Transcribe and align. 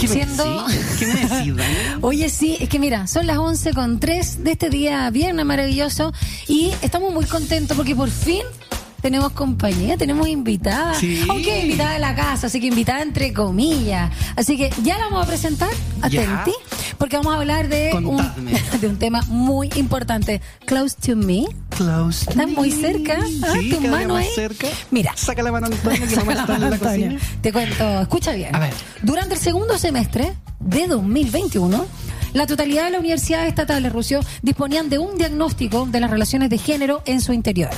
¿Qué 0.00 0.08
me 0.08 0.14
siendo... 0.14 0.66
decís? 0.66 0.96
¿Qué 0.98 1.06
me 1.06 1.14
decís, 1.14 1.56
Dani? 1.56 1.74
Oye, 2.02 2.28
sí, 2.28 2.56
es 2.60 2.68
que 2.68 2.78
mira, 2.78 3.06
son 3.06 3.26
las 3.26 3.38
11 3.38 3.72
con 3.74 4.00
3 4.00 4.44
de 4.44 4.52
este 4.52 4.70
día 4.70 5.08
viernes 5.10 5.44
maravilloso 5.44 6.12
y 6.48 6.72
estamos 6.82 7.12
muy 7.12 7.24
contentos 7.24 7.76
porque 7.76 7.94
por 7.94 8.10
fin 8.10 8.42
tenemos 9.00 9.32
compañía, 9.32 9.96
tenemos 9.96 10.26
invitada. 10.28 10.94
Sí. 10.94 11.24
Aunque 11.28 11.60
invitada 11.60 11.92
de 11.92 11.98
la 12.00 12.14
casa, 12.14 12.48
así 12.48 12.60
que 12.60 12.66
invitada 12.66 13.02
entre 13.02 13.32
comillas. 13.32 14.10
Así 14.34 14.56
que 14.56 14.70
ya 14.82 14.98
la 14.98 15.04
vamos 15.04 15.24
a 15.24 15.28
presentar, 15.28 15.70
Ya. 16.10 16.44
Porque 16.98 17.16
vamos 17.16 17.34
a 17.34 17.38
hablar 17.38 17.68
de 17.68 17.92
un, 17.94 18.16
de 18.80 18.86
un 18.88 18.96
tema 18.98 19.22
muy 19.28 19.70
importante. 19.76 20.40
Close 20.66 20.96
to 21.06 21.16
me. 21.16 21.44
Close 21.70 22.24
to 22.26 22.30
Estás 22.32 22.48
muy 22.48 22.70
me. 22.70 22.80
cerca. 22.80 23.18
Ah, 23.20 23.52
Sí, 23.60 23.70
tu 23.70 23.80
mano 23.88 24.14
más 24.14 24.24
ahí. 24.24 24.30
cerca. 24.34 24.66
Mira. 24.90 25.12
Saca 25.16 25.42
la 25.42 25.52
mano, 25.52 25.66
Antonio, 25.66 26.06
que 26.08 26.16
mamá 26.16 26.32
está 26.34 26.54
en 26.56 26.70
la 26.70 26.78
cocina. 26.78 27.16
Te 27.40 27.52
cuento, 27.52 28.00
escucha 28.02 28.32
bien. 28.32 28.54
A 28.54 28.58
ver. 28.58 28.72
Durante 29.02 29.34
el 29.34 29.40
segundo 29.40 29.78
semestre 29.78 30.32
de 30.60 30.86
2021, 30.86 31.86
la 32.36 32.46
totalidad 32.46 32.84
de 32.84 32.90
las 32.90 33.00
universidades 33.00 33.48
estatales 33.48 33.90
Rusio 33.90 34.20
disponían 34.42 34.90
de 34.90 34.98
un 34.98 35.16
diagnóstico 35.16 35.86
de 35.86 36.00
las 36.00 36.10
relaciones 36.10 36.50
de 36.50 36.58
género 36.58 37.02
en 37.06 37.22
su 37.22 37.32
interior. 37.32 37.70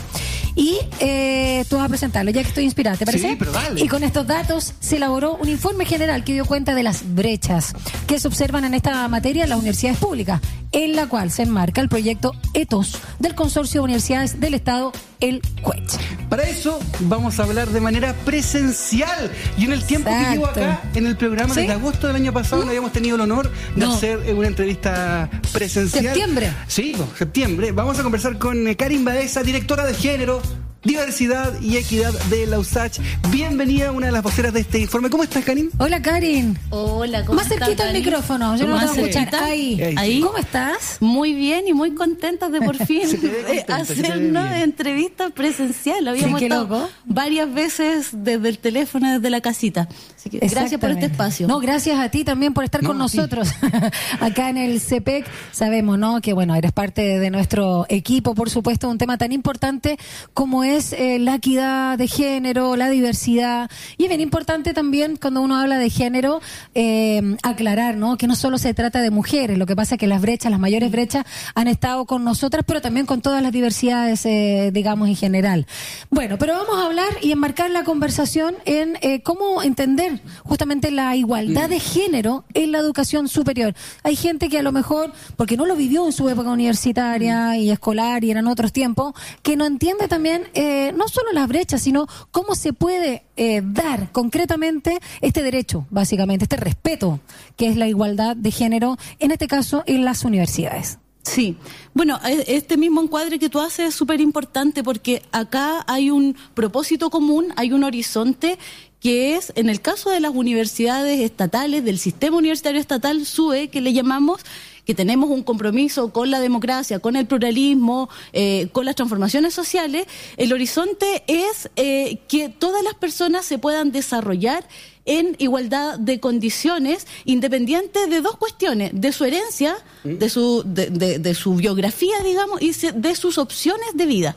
Y 0.56 0.78
eh, 0.98 1.64
tú 1.68 1.76
vas 1.76 1.84
a 1.84 1.88
presentarlo, 1.88 2.32
ya 2.32 2.42
que 2.42 2.48
estoy 2.48 2.64
inspirada, 2.64 2.96
¿te 2.96 3.06
parece? 3.06 3.28
Sí, 3.28 3.36
pero 3.38 3.52
dale. 3.52 3.80
Y 3.80 3.86
con 3.86 4.02
estos 4.02 4.26
datos 4.26 4.74
se 4.80 4.96
elaboró 4.96 5.36
un 5.36 5.48
informe 5.48 5.84
general 5.84 6.24
que 6.24 6.32
dio 6.32 6.44
cuenta 6.44 6.74
de 6.74 6.82
las 6.82 7.14
brechas 7.14 7.72
que 8.08 8.18
se 8.18 8.26
observan 8.26 8.64
en 8.64 8.74
esta 8.74 9.06
materia 9.06 9.44
en 9.44 9.50
las 9.50 9.58
universidades 9.60 9.98
públicas, 9.98 10.40
en 10.72 10.96
la 10.96 11.06
cual 11.06 11.30
se 11.30 11.44
enmarca 11.44 11.80
el 11.80 11.88
proyecto 11.88 12.32
ETOS 12.52 12.98
del 13.20 13.36
Consorcio 13.36 13.80
de 13.80 13.84
Universidades 13.84 14.40
del 14.40 14.54
Estado, 14.54 14.90
el 15.20 15.40
CUECH. 15.62 16.27
Para 16.28 16.42
eso 16.42 16.78
vamos 17.00 17.40
a 17.40 17.44
hablar 17.44 17.68
de 17.68 17.80
manera 17.80 18.14
presencial. 18.24 19.30
Y 19.56 19.64
en 19.64 19.72
el 19.72 19.84
tiempo 19.84 20.10
que 20.10 20.30
llevo 20.32 20.46
acá, 20.46 20.82
en 20.94 21.06
el 21.06 21.16
programa 21.16 21.54
¿Sí? 21.54 21.60
desde 21.62 21.72
agosto 21.74 22.06
del 22.06 22.16
año 22.16 22.32
pasado, 22.32 22.62
no 22.62 22.68
habíamos 22.68 22.92
tenido 22.92 23.16
el 23.16 23.22
honor 23.22 23.50
de 23.74 23.86
No. 23.86 23.94
hacer 23.94 24.20
eh, 24.26 24.34
una 24.34 24.48
entrevista 24.48 25.30
presencial. 25.52 26.04
Septiembre. 26.04 26.52
Sí, 26.66 26.94
no, 26.98 27.08
septiembre. 27.16 27.72
Vamos 27.72 27.98
a 27.98 28.02
conversar 28.02 28.38
con 28.38 28.66
eh, 28.68 28.76
Karin 28.76 29.04
Baeza, 29.04 29.42
directora 29.42 29.86
de 29.86 29.94
género. 29.94 30.42
Diversidad 30.84 31.60
y 31.60 31.76
equidad 31.76 32.12
de 32.30 32.46
la 32.46 32.60
USACH. 32.60 33.00
Bienvenida 33.30 33.88
a 33.88 33.92
una 33.92 34.06
de 34.06 34.12
las 34.12 34.22
voceras 34.22 34.52
de 34.52 34.60
este 34.60 34.78
informe. 34.78 35.10
¿Cómo 35.10 35.24
estás, 35.24 35.44
Karin? 35.44 35.70
Hola, 35.78 36.00
Karin. 36.00 36.56
Hola, 36.70 37.24
¿cómo 37.24 37.34
Más 37.34 37.50
estás, 37.50 37.58
cerquita 37.66 37.82
el 37.88 37.94
Dani? 37.94 38.04
micrófono, 38.04 38.56
yo 38.56 38.68
no 38.68 38.76
Más 38.76 38.84
lo 38.84 38.90
puedo 38.92 39.06
escuchar. 39.08 39.24
cerquita. 39.28 39.44
Ahí. 39.44 39.94
Ahí, 39.96 40.14
sí. 40.18 40.20
¿Cómo 40.22 40.38
estás? 40.38 40.98
Muy 41.00 41.34
bien 41.34 41.66
y 41.66 41.72
muy 41.72 41.94
contentas 41.96 42.52
de 42.52 42.60
por 42.60 42.76
fin 42.86 43.02
contenta, 43.10 43.76
hacer 43.76 44.18
una 44.18 44.62
entrevista 44.62 45.30
presencial. 45.30 46.06
Habíamos 46.06 46.38
qué 46.38 46.46
estado 46.46 46.62
loco. 46.68 46.88
varias 47.06 47.52
veces 47.52 48.10
desde 48.12 48.48
el 48.48 48.58
teléfono, 48.60 49.12
desde 49.14 49.30
la 49.30 49.40
casita. 49.40 49.88
Así 50.16 50.30
que 50.30 50.38
gracias 50.38 50.80
por 50.80 50.90
este 50.90 51.06
espacio. 51.06 51.48
No, 51.48 51.58
gracias 51.58 51.98
a 51.98 52.08
ti 52.08 52.22
también 52.22 52.54
por 52.54 52.62
estar 52.62 52.84
No, 52.84 52.90
con 52.90 52.98
nosotros 52.98 53.48
acá 54.20 54.48
en 54.48 54.56
el 54.56 54.80
CEPEC. 54.80 55.26
Sabemos, 55.50 55.98
¿no? 55.98 56.20
Que 56.20 56.32
bueno, 56.32 56.54
eres 56.54 56.70
parte 56.70 57.18
de 57.18 57.30
nuestro 57.30 57.84
equipo, 57.88 58.36
por 58.36 58.48
supuesto, 58.48 58.88
un 58.88 58.96
tema 58.96 59.18
tan 59.18 59.32
importante 59.32 59.98
como 60.34 60.62
es 60.64 60.77
eh, 60.78 61.18
la 61.18 61.34
equidad 61.34 61.98
de 61.98 62.06
género, 62.06 62.76
la 62.76 62.88
diversidad. 62.88 63.68
Y 63.96 64.04
es 64.04 64.08
bien 64.08 64.20
importante 64.20 64.72
también 64.72 65.16
cuando 65.16 65.42
uno 65.42 65.56
habla 65.56 65.76
de 65.76 65.90
género 65.90 66.40
eh, 66.74 67.36
aclarar, 67.42 67.96
¿no? 67.96 68.16
Que 68.16 68.28
no 68.28 68.36
solo 68.36 68.58
se 68.58 68.74
trata 68.74 69.02
de 69.02 69.10
mujeres, 69.10 69.58
lo 69.58 69.66
que 69.66 69.74
pasa 69.74 69.96
es 69.96 69.98
que 69.98 70.06
las 70.06 70.22
brechas, 70.22 70.50
las 70.52 70.60
mayores 70.60 70.92
brechas 70.92 71.24
han 71.54 71.66
estado 71.66 72.04
con 72.06 72.22
nosotras, 72.22 72.64
pero 72.66 72.80
también 72.80 73.06
con 73.06 73.20
todas 73.20 73.42
las 73.42 73.50
diversidades, 73.50 74.24
eh, 74.24 74.70
digamos, 74.72 75.08
en 75.08 75.16
general. 75.16 75.66
Bueno, 76.10 76.38
pero 76.38 76.54
vamos 76.54 76.78
a 76.78 76.86
hablar 76.86 77.08
y 77.22 77.32
enmarcar 77.32 77.70
la 77.70 77.82
conversación 77.82 78.54
en 78.64 78.96
cómo 79.22 79.62
entender 79.62 80.20
justamente 80.44 80.90
la 80.90 81.16
igualdad 81.16 81.68
de 81.68 81.80
género 81.80 82.44
en 82.54 82.72
la 82.72 82.78
educación 82.78 83.26
superior. 83.28 83.74
Hay 84.04 84.14
gente 84.14 84.48
que 84.48 84.58
a 84.58 84.62
lo 84.62 84.70
mejor, 84.70 85.12
porque 85.36 85.56
no 85.56 85.66
lo 85.66 85.74
vivió 85.74 86.06
en 86.06 86.12
su 86.12 86.28
época 86.28 86.50
universitaria 86.50 87.56
y 87.56 87.70
escolar 87.70 88.22
y 88.22 88.30
eran 88.30 88.46
otros 88.46 88.72
tiempos, 88.72 89.14
que 89.42 89.56
no 89.56 89.66
entiende 89.66 90.08
también 90.08 90.44
eh, 90.60 90.92
no 90.92 91.06
solo 91.06 91.30
las 91.32 91.46
brechas, 91.46 91.80
sino 91.80 92.08
cómo 92.32 92.56
se 92.56 92.72
puede 92.72 93.22
eh, 93.36 93.62
dar 93.62 94.10
concretamente 94.10 94.98
este 95.20 95.44
derecho, 95.44 95.86
básicamente, 95.88 96.46
este 96.46 96.56
respeto, 96.56 97.20
que 97.56 97.68
es 97.68 97.76
la 97.76 97.86
igualdad 97.86 98.34
de 98.34 98.50
género, 98.50 98.96
en 99.20 99.30
este 99.30 99.46
caso 99.46 99.84
en 99.86 100.04
las 100.04 100.24
universidades. 100.24 100.98
Sí, 101.22 101.56
bueno, 101.94 102.18
e- 102.26 102.56
este 102.56 102.76
mismo 102.76 103.00
encuadre 103.00 103.38
que 103.38 103.48
tú 103.48 103.60
haces 103.60 103.90
es 103.90 103.94
súper 103.94 104.20
importante 104.20 104.82
porque 104.82 105.22
acá 105.30 105.84
hay 105.86 106.10
un 106.10 106.34
propósito 106.54 107.08
común, 107.08 107.52
hay 107.54 107.70
un 107.72 107.84
horizonte 107.84 108.58
que 108.98 109.36
es, 109.36 109.52
en 109.54 109.68
el 109.68 109.80
caso 109.80 110.10
de 110.10 110.18
las 110.18 110.34
universidades 110.34 111.20
estatales, 111.20 111.84
del 111.84 112.00
sistema 112.00 112.36
universitario 112.36 112.80
estatal, 112.80 113.26
SUE, 113.26 113.68
que 113.68 113.80
le 113.80 113.92
llamamos, 113.92 114.40
que 114.88 114.94
tenemos 114.94 115.28
un 115.28 115.42
compromiso 115.42 116.14
con 116.14 116.30
la 116.30 116.40
democracia, 116.40 116.98
con 116.98 117.14
el 117.14 117.26
pluralismo, 117.26 118.08
eh, 118.32 118.68
con 118.72 118.86
las 118.86 118.94
transformaciones 118.94 119.52
sociales, 119.52 120.06
el 120.38 120.50
horizonte 120.50 121.24
es 121.26 121.68
eh, 121.76 122.20
que 122.26 122.48
todas 122.48 122.82
las 122.82 122.94
personas 122.94 123.44
se 123.44 123.58
puedan 123.58 123.92
desarrollar 123.92 124.66
en 125.04 125.36
igualdad 125.38 125.98
de 125.98 126.20
condiciones, 126.20 127.06
independiente 127.26 128.06
de 128.06 128.22
dos 128.22 128.38
cuestiones, 128.38 128.92
de 128.94 129.12
su 129.12 129.26
herencia, 129.26 129.76
de 130.04 130.30
su, 130.30 130.62
de, 130.64 130.86
de- 130.86 131.18
de 131.18 131.34
su 131.34 131.54
biografía, 131.56 132.16
digamos, 132.24 132.62
y 132.62 132.72
de 132.72 133.14
sus 133.14 133.36
opciones 133.36 133.88
de 133.92 134.06
vida. 134.06 134.36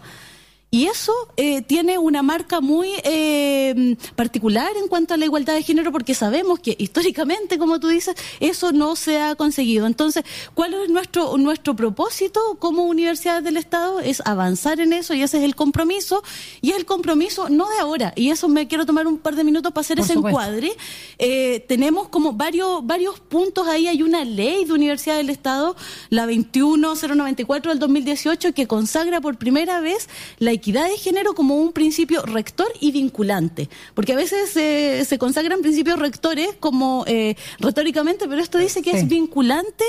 Y 0.74 0.86
eso 0.86 1.12
eh, 1.36 1.62
tiene 1.64 1.98
una 1.98 2.24
marca 2.24 2.62
muy 2.62 2.88
eh, 3.04 3.98
particular 4.16 4.72
en 4.82 4.88
cuanto 4.88 5.14
a 5.14 5.18
la 5.18 5.26
igualdad 5.26 5.54
de 5.56 5.64
género, 5.64 5.92
porque 5.92 6.14
sabemos 6.14 6.62
que 6.62 6.78
históricamente, 6.80 7.58
como 7.58 7.82
tú 7.82 7.90
dices, 7.90 8.16
eso 8.40 8.72
no 8.72 8.96
se 8.96 9.20
ha 9.20 9.36
conseguido. 9.36 9.86
Entonces, 9.86 10.24
¿cuál 10.54 10.74
es 10.76 10.90
nuestro, 10.90 11.36
nuestro 11.36 11.76
propósito 11.76 12.40
como 12.58 12.86
universidades 12.86 13.44
del 13.44 13.58
Estado? 13.58 14.00
Es 14.00 14.22
avanzar 14.24 14.80
en 14.80 14.94
eso 14.94 15.14
y 15.14 15.24
ese 15.24 15.40
es 15.40 15.44
el 15.44 15.56
compromiso. 15.56 16.24
Y 16.62 16.72
es 16.72 16.78
el 16.78 16.86
compromiso 16.86 17.50
no 17.50 17.70
de 17.70 17.80
ahora. 17.80 18.14
Y 18.16 18.30
eso 18.30 18.48
me 18.48 18.70
quiero 18.70 18.86
tomar 18.86 19.08
un 19.08 19.18
par 19.18 19.36
de 19.36 19.44
minutos 19.44 19.74
para 19.74 19.82
hacer 19.82 19.98
Por 19.98 20.06
ese 20.06 20.14
supuesto. 20.14 20.40
encuadre. 20.40 20.72
Eh, 21.18 21.66
tenemos 21.68 22.08
como 22.08 22.32
varios, 22.32 22.88
varios 22.88 23.20
puntos 23.20 23.68
ahí. 23.68 23.88
Hay 23.88 24.03
una 24.03 24.24
ley 24.24 24.64
de 24.64 24.72
Universidad 24.72 25.18
del 25.18 25.32
Estado, 25.32 25.76
la 26.09 26.26
21094 26.28 27.72
del 27.72 27.80
2018, 27.80 28.53
que 28.53 28.68
consagra 28.68 29.20
por 29.20 29.38
primera 29.38 29.82
vez 29.82 30.08
la 30.40 30.60
equidad 30.61 30.88
de 30.88 30.97
género 30.97 31.33
como 31.33 31.55
un 31.57 31.73
principio 31.73 32.22
rector 32.22 32.67
y 32.79 32.91
vinculante. 32.91 33.69
Porque 33.94 34.13
a 34.13 34.16
veces 34.16 34.55
eh, 34.55 35.03
se 35.05 35.17
consagran 35.17 35.61
principios 35.61 35.99
rectores 35.99 36.49
como 36.59 37.03
eh, 37.07 37.35
retóricamente, 37.59 38.27
pero 38.27 38.41
esto 38.41 38.57
dice 38.57 38.81
que 38.81 38.91
Sí. 38.91 38.97
es 38.97 39.07
vinculante 39.07 39.85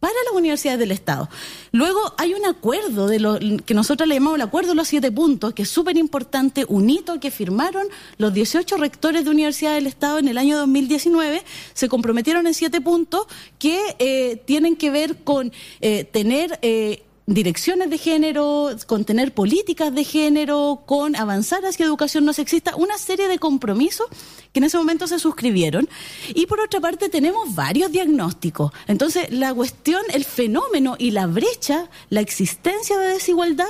para 0.00 0.12
las 0.26 0.34
universidades 0.34 0.78
del 0.78 0.90
Estado. 0.92 1.28
Luego 1.72 1.98
hay 2.18 2.34
un 2.34 2.44
acuerdo 2.44 3.06
de 3.06 3.18
lo 3.18 3.38
que 3.64 3.72
nosotros 3.74 4.06
le 4.06 4.14
llamamos 4.16 4.36
el 4.36 4.42
acuerdo 4.42 4.70
de 4.70 4.74
los 4.76 4.88
siete 4.88 5.10
puntos, 5.10 5.54
que 5.54 5.62
es 5.62 5.70
súper 5.70 5.96
importante, 5.96 6.66
un 6.68 6.90
hito 6.90 7.18
que 7.18 7.30
firmaron 7.30 7.86
los 8.18 8.32
18 8.34 8.76
rectores 8.76 9.24
de 9.24 9.30
universidades 9.30 9.76
del 9.78 9.86
Estado 9.86 10.18
en 10.18 10.28
el 10.28 10.36
año 10.36 10.58
2019, 10.58 11.42
se 11.72 11.88
comprometieron 11.88 12.46
en 12.46 12.52
siete 12.54 12.80
puntos 12.82 13.26
que 13.58 13.78
eh, 13.98 14.36
tienen 14.44 14.76
que 14.76 14.90
ver 14.90 15.16
con 15.24 15.50
eh, 15.80 16.04
tener 16.04 16.58
eh, 16.60 17.02
direcciones 17.26 17.90
de 17.90 17.98
género, 17.98 18.70
con 18.86 19.04
tener 19.04 19.34
políticas 19.34 19.92
de 19.94 20.04
género, 20.04 20.82
con 20.86 21.16
avanzar 21.16 21.64
hacia 21.66 21.84
educación 21.84 22.24
no 22.24 22.32
sexista, 22.32 22.76
una 22.76 22.98
serie 22.98 23.26
de 23.26 23.38
compromisos 23.38 24.06
que 24.52 24.60
en 24.60 24.64
ese 24.64 24.78
momento 24.78 25.06
se 25.08 25.18
suscribieron. 25.18 25.88
Y 26.34 26.46
por 26.46 26.60
otra 26.60 26.80
parte 26.80 27.08
tenemos 27.08 27.54
varios 27.54 27.90
diagnósticos. 27.90 28.72
Entonces 28.86 29.30
la 29.32 29.52
cuestión, 29.52 30.02
el 30.12 30.24
fenómeno 30.24 30.94
y 30.98 31.10
la 31.10 31.26
brecha, 31.26 31.90
la 32.10 32.20
existencia 32.20 32.96
de 32.96 33.08
desigualdad, 33.08 33.66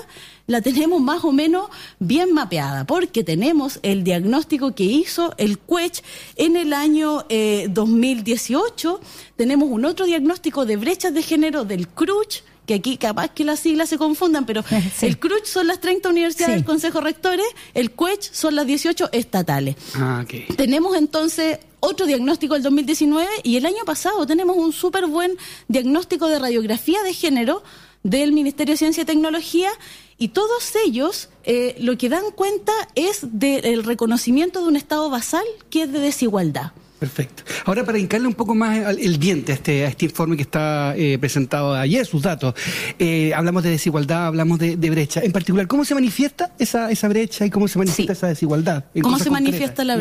la 0.46 0.60
tenemos 0.60 1.00
más 1.00 1.24
o 1.24 1.32
menos 1.32 1.68
bien 1.98 2.32
mapeada, 2.32 2.86
porque 2.86 3.24
tenemos 3.24 3.80
el 3.82 4.04
diagnóstico 4.04 4.74
que 4.74 4.84
hizo 4.84 5.34
el 5.38 5.58
CUECH 5.58 6.02
en 6.36 6.56
el 6.56 6.72
año 6.72 7.24
eh, 7.28 7.66
2018, 7.70 9.00
tenemos 9.34 9.68
un 9.70 9.84
otro 9.86 10.06
diagnóstico 10.06 10.64
de 10.64 10.76
brechas 10.76 11.12
de 11.14 11.22
género 11.22 11.64
del 11.64 11.88
CRUCH, 11.88 12.42
que 12.66 12.74
aquí 12.74 12.96
capaz 12.98 13.28
que 13.28 13.44
las 13.44 13.60
siglas 13.60 13.88
se 13.88 13.96
confundan, 13.98 14.44
pero 14.44 14.62
Sí. 14.96 15.06
el 15.06 15.18
CRUCH 15.18 15.44
son 15.46 15.66
las 15.68 15.80
30 15.80 16.08
universidades 16.10 16.52
Sí. 16.54 16.56
del 16.60 16.64
Consejo 16.64 17.00
Rectores, 17.00 17.46
el 17.74 17.92
CUECH 17.92 18.32
son 18.32 18.56
las 18.56 18.66
18 18.66 19.08
estatales. 19.12 19.76
Ah. 19.94 20.24
Tenemos 20.56 20.96
entonces 20.96 21.58
otro 21.80 22.06
diagnóstico 22.06 22.54
del 22.54 22.62
2019 22.64 23.28
y 23.44 23.56
el 23.56 23.66
año 23.66 23.84
pasado 23.84 24.26
tenemos 24.26 24.56
un 24.56 24.72
súper 24.72 25.06
buen 25.06 25.36
diagnóstico 25.68 26.26
de 26.28 26.38
radiografía 26.38 27.02
de 27.02 27.14
género 27.14 27.62
del 28.02 28.32
Ministerio 28.32 28.74
de 28.74 28.78
Ciencia 28.78 29.02
y 29.02 29.06
Tecnología 29.06 29.70
y 30.18 30.28
todos 30.28 30.74
ellos 30.84 31.28
eh, 31.44 31.76
lo 31.78 31.96
que 31.98 32.08
dan 32.08 32.30
cuenta 32.34 32.72
es 32.94 33.20
del 33.22 33.84
reconocimiento 33.84 34.62
de 34.62 34.68
un 34.68 34.76
estado 34.76 35.10
basal 35.10 35.44
que 35.70 35.82
es 35.82 35.92
de 35.92 36.00
desigualdad. 36.00 36.72
Perfecto. 36.98 37.42
Ahora, 37.66 37.84
para 37.84 37.98
hincarle 37.98 38.26
un 38.26 38.34
poco 38.34 38.54
más 38.54 38.96
el 38.96 39.18
diente 39.18 39.52
a 39.52 39.54
este, 39.56 39.84
a 39.84 39.88
este 39.88 40.06
informe 40.06 40.36
que 40.36 40.42
está 40.42 40.94
eh, 40.96 41.18
presentado 41.18 41.74
ayer, 41.74 42.06
sus 42.06 42.22
datos, 42.22 42.54
eh, 42.98 43.34
hablamos 43.34 43.62
de 43.62 43.70
desigualdad, 43.70 44.26
hablamos 44.26 44.58
de, 44.58 44.76
brecha. 44.90 45.20
En 45.20 45.32
particular, 45.32 45.66
¿cómo 45.66 45.84
se 45.84 45.94
manifiesta 45.94 46.52
esa, 46.58 46.90
esa 46.90 47.08
brecha 47.08 47.44
y 47.44 47.50
cómo 47.50 47.68
se 47.68 47.78
manifiesta 47.78 48.12
esa 48.12 48.26
desigualdad? 48.28 48.84
¿Cómo 49.02 49.18
se 49.18 49.30
manifiesta 49.30 49.84
la 49.84 49.96
mm. 49.96 50.00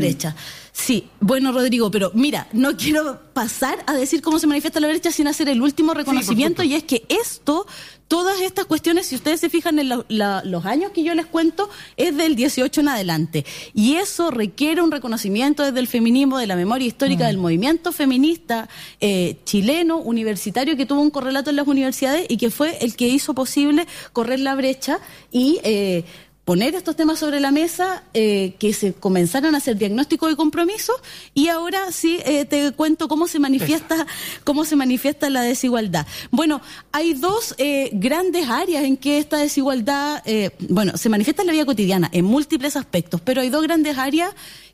Sí, 0.77 1.07
bueno, 1.21 1.53
Rodrigo, 1.53 1.89
pero 1.89 2.11
mira, 2.13 2.49
no 2.51 2.75
quiero 2.75 3.21
pasar 3.31 3.81
a 3.87 3.93
decir 3.93 4.21
cómo 4.21 4.39
se 4.39 4.45
manifiesta 4.45 4.81
la 4.81 4.89
brecha 4.89 5.09
sin 5.09 5.25
hacer 5.25 5.47
el 5.47 5.61
último 5.61 5.93
reconocimiento 5.93 6.63
y 6.63 6.73
es 6.73 6.83
que 6.83 7.05
esto 7.07 7.65
todas 8.07 8.39
estas 8.41 8.65
cuestiones, 8.65 9.07
si 9.07 9.15
ustedes 9.15 9.39
se 9.39 9.49
fijan 9.49 9.79
en 9.79 9.89
los 9.89 10.65
años 10.65 10.91
que 10.91 11.03
yo 11.03 11.15
les 11.15 11.25
cuento, 11.25 11.69
es 11.97 12.15
del 12.15 12.35
18 12.35 12.81
en 12.81 12.89
adelante. 12.89 13.45
Y 13.73 13.95
eso 13.95 14.31
requiere 14.31 14.81
un 14.81 14.91
reconocimiento 14.91 15.63
desde 15.63 15.79
el 15.79 15.87
feminismo, 15.87 16.37
de 16.37 16.47
la 16.47 16.55
memoria 16.55 16.87
histórica 16.87 17.23
mm. 17.23 17.27
del 17.27 17.37
movimiento 17.37 17.91
feminista 17.91 18.69
eh, 18.99 19.37
chileno, 19.45 19.97
universitario, 19.97 20.77
que 20.77 20.85
tuvo 20.85 21.01
un 21.01 21.09
correlato 21.09 21.49
en 21.49 21.55
las 21.55 21.67
universidades 21.67 22.25
y 22.29 22.37
que 22.37 22.51
fue 22.51 22.77
el 22.81 22.95
que 22.95 23.07
hizo 23.07 23.33
posible 23.33 23.87
correr 24.13 24.39
la 24.39 24.55
brecha 24.55 24.99
y 25.31 25.59
eh, 25.63 26.03
poner 26.45 26.75
estos 26.75 26.95
temas 26.95 27.17
sobre 27.17 27.39
la 27.39 27.49
mesa, 27.49 28.03
eh, 28.13 28.53
que 28.59 28.71
se 28.71 28.93
comenzaran 28.93 29.55
a 29.55 29.57
hacer 29.57 29.77
diagnósticos 29.77 30.31
y 30.31 30.35
compromisos, 30.35 30.95
y 31.33 31.47
ahora 31.47 31.91
sí 31.91 32.19
eh, 32.23 32.45
te 32.45 32.71
cuento 32.71 33.07
cómo 33.07 33.27
se 33.27 33.39
manifiesta, 33.39 34.05
cómo 34.43 34.63
se 34.63 34.75
manifiesta 34.75 35.29
la 35.31 35.41
desigualdad. 35.41 36.05
Bueno, 36.29 36.61
hay 36.91 37.15
dos 37.15 37.55
eh, 37.57 37.89
grandes 37.93 38.47
áreas 38.47 38.83
en 38.83 38.95
que 38.95 39.17
esta 39.17 39.37
desigualdad, 39.37 40.23
bueno, 40.69 40.95
se 40.97 41.09
manifiesta 41.09 41.41
en 41.41 41.47
la 41.47 41.53
vida 41.53 41.65
cotidiana, 41.65 42.09
en 42.13 42.25
múltiples 42.25 42.75
aspectos, 42.75 43.21
pero 43.21 43.41
hay 43.41 43.49
dos 43.49 43.63
grandes 43.63 43.97
áreas 43.97 44.29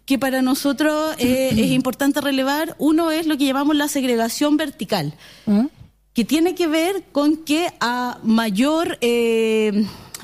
que 0.06 0.20
para 0.20 0.42
nosotros 0.42 1.16
es 1.20 1.58
importante 1.72 2.20
relevar. 2.20 2.76
Uno 2.80 3.12
es 3.12 3.28
lo 3.28 3.38
que 3.38 3.46
llamamos 3.46 3.78
la 3.78 3.88
segregación 3.88 4.58
vertical, 4.58 5.14
¿Mm? 5.46 5.68
que 6.14 6.26
tiene 6.26 6.54
que 6.54 6.68
ver 6.68 7.04
con 7.14 7.38
que 7.38 7.72
a 7.80 8.20
mayor 8.24 8.98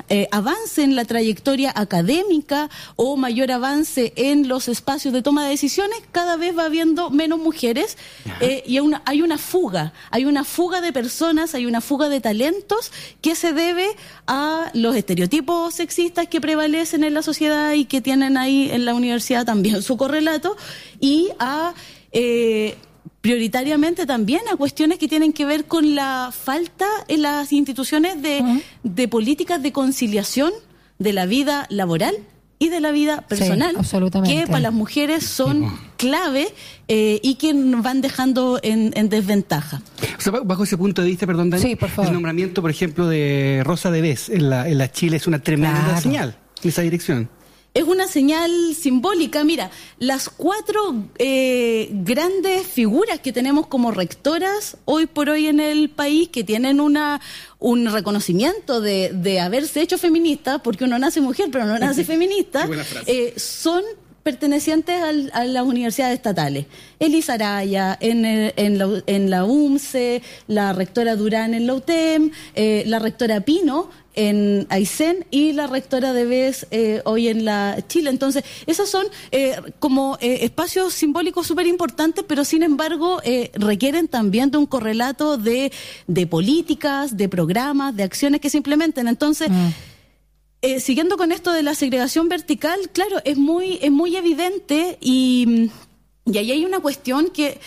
eh, 0.08 0.28
avance 0.30 0.82
en 0.82 0.96
la 0.96 1.04
trayectoria 1.04 1.72
académica 1.74 2.70
o 2.96 3.16
mayor 3.16 3.50
avance 3.50 4.12
en 4.16 4.48
los 4.48 4.68
espacios 4.68 5.12
de 5.14 5.22
toma 5.22 5.44
de 5.44 5.50
decisiones, 5.50 5.98
cada 6.12 6.36
vez 6.36 6.56
va 6.56 6.64
habiendo 6.64 7.10
menos 7.10 7.38
mujeres 7.38 7.96
eh, 8.40 8.62
y 8.66 8.78
hay 9.04 9.22
una 9.22 9.38
fuga, 9.38 9.92
hay 10.10 10.24
una 10.24 10.44
fuga 10.44 10.80
de 10.80 10.92
personas, 10.92 11.54
hay 11.54 11.66
una 11.66 11.80
fuga 11.80 12.08
de 12.08 12.20
talentos 12.20 12.92
que 13.20 13.34
se 13.34 13.52
debe 13.52 13.88
a 14.26 14.70
los 14.74 14.96
estereotipos 14.96 15.74
sexistas 15.74 16.28
que 16.28 16.40
prevalecen 16.40 17.04
en 17.04 17.14
la 17.14 17.22
sociedad 17.22 17.72
y 17.72 17.84
que 17.84 18.00
tienen 18.00 18.36
ahí 18.36 18.70
en 18.70 18.84
la 18.84 18.94
universidad 18.94 19.44
también 19.44 19.82
su 19.82 19.96
correlato 19.96 20.56
y 21.00 21.28
a 21.38 21.74
eh, 22.12 22.76
prioritariamente 23.20 24.06
también 24.06 24.40
a 24.52 24.56
cuestiones 24.56 24.98
que 24.98 25.08
tienen 25.08 25.32
que 25.32 25.44
ver 25.44 25.64
con 25.64 25.94
la 25.94 26.30
falta 26.32 26.86
en 27.08 27.22
las 27.22 27.52
instituciones 27.52 28.16
de, 28.22 29.08
políticas 29.08 29.62
de 29.62 29.72
conciliación 29.72 30.52
de 30.98 31.12
la 31.12 31.26
vida 31.26 31.66
laboral 31.70 32.14
y 32.60 32.70
de 32.70 32.80
la 32.80 32.90
vida 32.90 33.20
personal, 33.22 33.76
que 34.24 34.46
para 34.46 34.60
las 34.60 34.72
mujeres 34.72 35.24
son 35.24 35.72
clave 35.96 36.48
eh, 36.88 37.20
y 37.22 37.36
que 37.36 37.54
nos 37.54 37.84
van 37.84 38.00
dejando 38.00 38.58
en, 38.62 38.90
desventaja. 39.08 39.80
bajo 40.44 40.64
ese 40.64 40.76
punto 40.76 41.02
de 41.02 41.08
vista, 41.08 41.26
perdón, 41.26 41.50
Dani, 41.50 41.76
el 41.98 42.12
nombramiento, 42.12 42.60
por 42.60 42.70
ejemplo, 42.70 43.06
de 43.06 43.62
Rosa 43.64 43.92
de 43.92 44.00
Vez 44.00 44.28
en 44.28 44.50
la, 44.50 44.68
en 44.68 44.78
la 44.78 44.90
Chile 44.90 45.18
es 45.18 45.26
una 45.28 45.40
tremenda 45.40 46.00
señal 46.00 46.36
en 46.62 46.68
esa 46.68 46.82
dirección 46.82 47.28
es 47.78 47.84
una 47.84 48.08
señal 48.08 48.74
simbólica. 48.74 49.44
Mira, 49.44 49.70
las 49.98 50.28
cuatro 50.28 50.96
eh, 51.18 51.88
grandes 51.92 52.66
figuras 52.66 53.20
que 53.20 53.32
tenemos 53.32 53.68
como 53.68 53.92
rectoras 53.92 54.76
hoy 54.84 55.06
por 55.06 55.30
hoy 55.30 55.46
en 55.46 55.60
el 55.60 55.88
país, 55.88 56.28
que 56.28 56.42
tienen 56.42 56.80
una 56.80 57.20
un 57.60 57.86
reconocimiento 57.86 58.80
de, 58.80 59.10
de 59.12 59.40
haberse 59.40 59.80
hecho 59.80 59.96
feminista, 59.96 60.58
porque 60.60 60.84
uno 60.84 60.98
nace 60.98 61.20
mujer, 61.20 61.48
pero 61.52 61.66
no 61.66 61.78
nace 61.78 62.04
feminista, 62.12 62.68
eh, 63.06 63.34
son 63.36 63.84
pertenecientes 64.28 65.00
a 65.32 65.44
las 65.44 65.64
universidades 65.64 66.16
estatales. 66.16 66.66
Elisa 66.98 67.32
Araya, 67.32 67.96
en, 67.98 68.26
en, 68.26 68.76
la, 68.76 69.02
en 69.06 69.30
la 69.30 69.44
UMCE, 69.46 70.20
la 70.48 70.74
rectora 70.74 71.16
Durán 71.16 71.54
en 71.54 71.66
la 71.66 71.72
UTEM, 71.72 72.30
eh, 72.54 72.82
la 72.86 72.98
rectora 72.98 73.40
Pino 73.40 73.88
en 74.14 74.66
Aysén 74.68 75.24
y 75.30 75.52
la 75.52 75.66
rectora 75.66 76.12
de 76.12 76.26
BES 76.26 76.66
eh, 76.72 77.00
hoy 77.06 77.28
en 77.28 77.46
la 77.46 77.78
Chile. 77.88 78.10
Entonces, 78.10 78.44
esos 78.66 78.90
son 78.90 79.06
eh, 79.30 79.56
como 79.78 80.18
eh, 80.20 80.40
espacios 80.42 80.92
simbólicos 80.92 81.46
súper 81.46 81.66
importantes, 81.66 82.22
pero 82.28 82.44
sin 82.44 82.62
embargo 82.62 83.22
requieren 83.54 84.08
también 84.08 84.50
de 84.50 84.58
un 84.58 84.66
correlato 84.66 85.38
de, 85.38 85.72
de, 86.06 86.26
políticas, 86.26 87.16
de 87.16 87.30
programas, 87.30 87.96
de 87.96 88.02
acciones 88.02 88.42
que 88.42 88.50
se 88.50 88.58
implementen. 88.58 89.08
Entonces, 89.08 89.48
mm. 89.48 89.68
Siguiendo 90.80 91.16
con 91.16 91.32
esto 91.32 91.52
de 91.52 91.62
la 91.62 91.74
segregación 91.74 92.28
vertical, 92.28 92.90
claro, 92.92 93.20
es 93.24 93.36
muy, 93.36 93.78
es 93.82 93.90
muy 93.90 94.16
evidente 94.16 94.98
y... 95.00 95.70
Y 96.30 96.36
ahí 96.36 96.50
hay 96.52 96.66
una 96.66 96.80
cuestión 96.80 97.30
que 97.30 97.58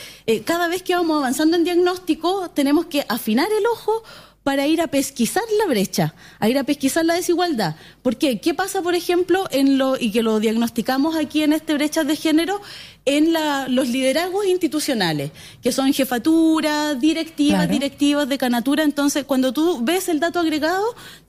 cada 0.46 0.68
vez 0.68 0.84
que 0.84 0.94
vamos 0.94 1.18
avanzando 1.18 1.58
en 1.58 1.64
diagnóstico 1.64 2.52
tenemos 2.52 2.86
que 2.86 3.04
afinar 3.10 3.48
el 3.58 3.66
ojo 3.66 4.04
para 4.44 4.66
ir 4.68 4.82
a 4.82 4.88
pesquisar 4.88 5.44
la 5.60 5.68
brecha, 5.68 6.16
a 6.40 6.50
ir 6.50 6.58
a 6.58 6.64
pesquisar 6.64 7.06
la 7.06 7.14
desigualdad. 7.14 7.76
¿Por 8.02 8.18
qué? 8.18 8.40
¿Qué 8.40 8.54
pasa, 8.54 8.82
por 8.82 8.96
ejemplo, 8.96 9.48
en 9.52 9.78
lo, 9.78 9.98
y 10.00 10.12
que 10.12 10.24
lo 10.24 10.40
diagnosticamos 10.40 11.16
aquí 11.16 11.44
en 11.44 11.54
este 11.54 11.74
brechas 11.76 12.08
de 12.08 12.16
género, 12.16 12.62
en 13.06 13.34
la, 13.34 13.68
los 13.68 13.88
liderazgos 13.88 14.46
institucionales, 14.46 15.32
que 15.62 15.72
son 15.72 15.92
jefaturas, 15.92 17.00
directivas, 17.00 17.68
directivas 17.68 18.30
de 18.30 18.38
canatura. 18.38 18.84
Entonces, 18.84 19.26
cuando 19.26 19.54
tú 19.54 19.80
ves 19.84 20.08
el 20.08 20.20
dato 20.20 20.40
agregado, 20.40 20.84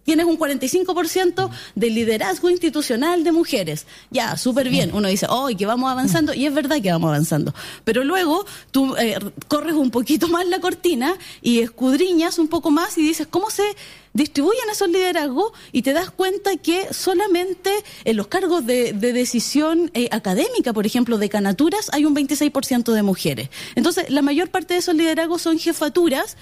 tienes 0.05 0.27
un 0.27 0.39
45% 0.39 1.51
de 1.75 1.91
liderazgo 1.91 2.51
institucional 2.51 3.25
de 3.25 3.33
mujeres. 3.33 3.87
Ya, 4.11 4.37
súper 4.37 4.69
bien. 4.69 4.91
Uno 4.93 5.09
dice, 5.09 5.27
oh, 5.31 5.49
que 5.57 5.65
vamos 5.65 5.91
avanzando, 5.91 6.35
y 6.35 6.45
es 6.47 6.53
verdad 6.53 6.81
que 6.83 6.91
vamos 6.91 7.09
avanzando. 7.09 7.55
Pero 7.85 8.05
luego 8.05 8.45
tú 8.71 8.95
eh, 8.97 9.17
corres 9.49 9.75
un 9.75 9.91
poquito 9.91 10.29
más 10.29 10.47
la 10.47 10.61
cortina 10.61 11.17
y 11.41 11.61
escudriñas 11.61 12.39
un 12.39 12.49
poco 12.49 12.71
más 12.71 12.99
y 12.99 13.03
dices, 13.03 13.27
¿cómo 13.31 13.49
se 13.49 13.65
distribuyen 14.15 14.69
esos 14.71 14.89
liderazgos 14.89 15.53
y 15.73 15.83
te 15.83 15.93
das 15.93 16.11
cuenta 16.11 16.57
que 16.57 16.93
solamente 16.93 17.71
en 18.05 18.17
los 18.17 18.27
cargos 18.27 18.67
de, 18.67 18.93
decisión 18.93 19.91
eh, 19.95 20.09
académica, 20.11 20.73
por 20.73 20.87
ejemplo, 20.87 21.19
de 21.19 21.29
canaturas, 21.29 21.91
hay 21.93 22.05
un 22.05 22.15
26% 22.15 22.93
de 22.93 23.03
mujeres. 23.03 23.51
Entonces, 23.75 24.11
la 24.11 24.23
mayor 24.23 24.51
parte 24.51 24.75
de 24.75 24.81
esos 24.81 24.95
liderazgos 24.95 25.43
son 25.43 25.59
jefaturas 25.59 26.37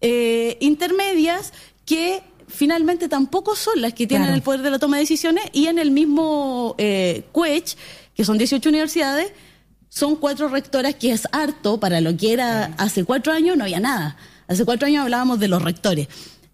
eh, 0.00 0.56
intermedias 0.60 1.52
que 1.84 2.22
finalmente 2.48 3.08
tampoco 3.08 3.56
son 3.56 3.80
las 3.80 3.94
que 3.94 4.06
tienen 4.06 4.30
el 4.30 4.42
poder 4.42 4.62
de 4.62 4.70
la 4.70 4.78
toma 4.78 4.96
de 4.96 5.02
decisiones 5.02 5.44
y 5.52 5.66
en 5.66 5.78
el 5.78 5.90
mismo 5.90 6.74
eh, 6.78 7.24
CUECH, 7.32 7.76
que 8.14 8.24
son 8.24 8.36
18 8.38 8.68
universidades, 8.68 9.32
son 9.88 10.16
cuatro 10.16 10.48
rectoras 10.48 10.94
que 10.94 11.12
es 11.12 11.28
harto 11.32 11.78
para 11.78 12.00
lo 12.00 12.16
que 12.16 12.32
era 12.32 12.74
hace 12.78 13.04
cuatro 13.04 13.32
años, 13.32 13.56
no 13.56 13.64
había 13.64 13.80
nada. 13.80 14.16
Hace 14.48 14.64
cuatro 14.64 14.86
años 14.86 15.02
hablábamos 15.04 15.38
de 15.38 15.48
los 15.48 15.62
rectores. 15.62 16.08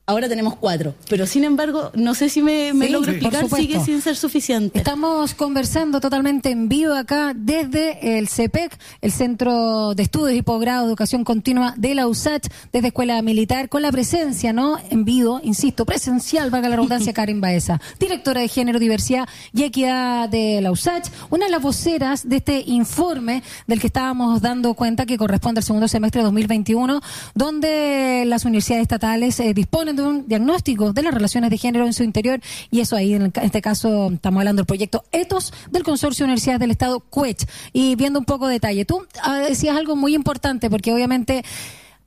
Ahora 0.08 0.26
tenemos 0.26 0.56
cuatro, 0.56 0.94
pero 1.10 1.26
sin 1.26 1.44
embargo, 1.44 1.90
no 1.92 2.14
sé 2.14 2.30
si 2.30 2.40
me, 2.40 2.72
logro 2.88 3.12
explicar, 3.12 3.46
sigue 3.50 3.78
sin 3.80 4.00
ser 4.00 4.16
suficiente. 4.16 4.78
Estamos 4.78 5.34
conversando 5.34 6.00
totalmente 6.00 6.50
en 6.50 6.70
vivo 6.70 6.94
acá 6.94 7.34
desde 7.36 8.16
el 8.16 8.26
CEPEC, 8.26 8.74
el 9.02 9.12
Centro 9.12 9.92
de 9.94 10.02
Estudios 10.02 10.38
y 10.38 10.40
Posgrado 10.40 10.84
de 10.84 10.88
Educación 10.88 11.24
Continua 11.24 11.74
de 11.76 11.94
la 11.94 12.06
USACH, 12.06 12.46
desde 12.72 12.88
Escuela 12.88 13.20
Militar, 13.20 13.68
con 13.68 13.82
la 13.82 13.92
presencia, 13.92 14.54
¿no? 14.54 14.78
En 14.88 15.04
vivo, 15.04 15.42
insisto, 15.42 15.84
presencial, 15.84 16.48
valga 16.48 16.70
la 16.70 16.76
redundancia, 16.76 17.12
Karen 17.18 17.42
Baeza, 17.42 17.78
directora 18.00 18.40
de 18.40 18.48
Género, 18.48 18.78
Diversidad 18.78 19.28
y 19.52 19.64
Equidad 19.64 20.30
de 20.30 20.62
la 20.62 20.72
USACH, 20.72 21.10
una 21.28 21.44
de 21.44 21.50
las 21.50 21.60
voceras 21.60 22.26
de 22.26 22.36
este 22.36 22.62
informe 22.64 23.42
del 23.66 23.78
que 23.78 23.88
estábamos 23.88 24.40
dando 24.40 24.72
cuenta 24.72 25.04
que 25.04 25.18
corresponde 25.18 25.58
al 25.58 25.64
segundo 25.64 25.86
semestre 25.86 26.20
de 26.20 26.24
2021, 26.24 27.02
donde 27.34 28.24
las 28.26 28.46
universidades 28.46 28.84
estatales 28.84 29.38
eh, 29.40 29.52
disponen 29.52 29.97
de 30.02 30.08
un 30.08 30.28
diagnóstico 30.28 30.92
de 30.92 31.02
las 31.02 31.14
relaciones 31.14 31.50
de 31.50 31.58
género 31.58 31.86
en 31.86 31.92
su 31.92 32.02
interior 32.02 32.40
y 32.70 32.80
eso 32.80 32.96
ahí, 32.96 33.14
en 33.14 33.32
este 33.42 33.62
caso, 33.62 34.10
estamos 34.12 34.40
hablando 34.40 34.60
del 34.60 34.66
proyecto 34.66 35.04
ETOS 35.12 35.52
del 35.70 35.82
Consorcio 35.82 36.24
de 36.24 36.28
Universidades 36.28 36.60
del 36.60 36.70
Estado, 36.70 37.00
CUECH. 37.00 37.46
Y 37.72 37.94
viendo 37.96 38.18
un 38.18 38.24
poco 38.24 38.46
de 38.46 38.54
detalle, 38.54 38.84
tú 38.84 39.06
ah, 39.22 39.38
decías 39.38 39.76
algo 39.76 39.96
muy 39.96 40.14
importante 40.14 40.70
porque 40.70 40.92
obviamente... 40.92 41.44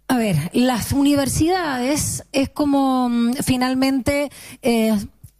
A 0.07 0.17
ver, 0.17 0.35
las 0.51 0.91
universidades 0.91 2.25
es 2.33 2.49
como 2.49 3.07
mm, 3.07 3.35
finalmente 3.45 4.29
eh, 4.61 4.93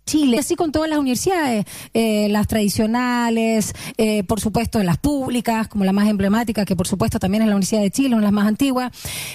Chile, 0.06 0.40
así 0.40 0.56
con 0.56 0.72
todas 0.72 0.90
las 0.90 0.98
universidades, 0.98 1.66
eh, 1.94 2.30
las 2.30 2.48
tradicionales, 2.48 3.74
eh, 3.98 4.24
por 4.24 4.40
supuesto 4.40 4.82
las 4.82 4.98
públicas, 4.98 5.68
como 5.68 5.84
la 5.84 5.92
más 5.92 6.08
emblemática, 6.08 6.64
que 6.64 6.78
por 6.78 6.88
supuesto 6.88 7.20
también 7.20 7.44
es 7.44 7.50
la 7.50 7.56
Universidad 7.56 7.82
de 7.82 7.92
Chile, 7.92 8.16
una 8.16 8.20
de 8.20 8.24
las 8.24 8.32
más 8.32 8.48
antiguas, 8.48 8.94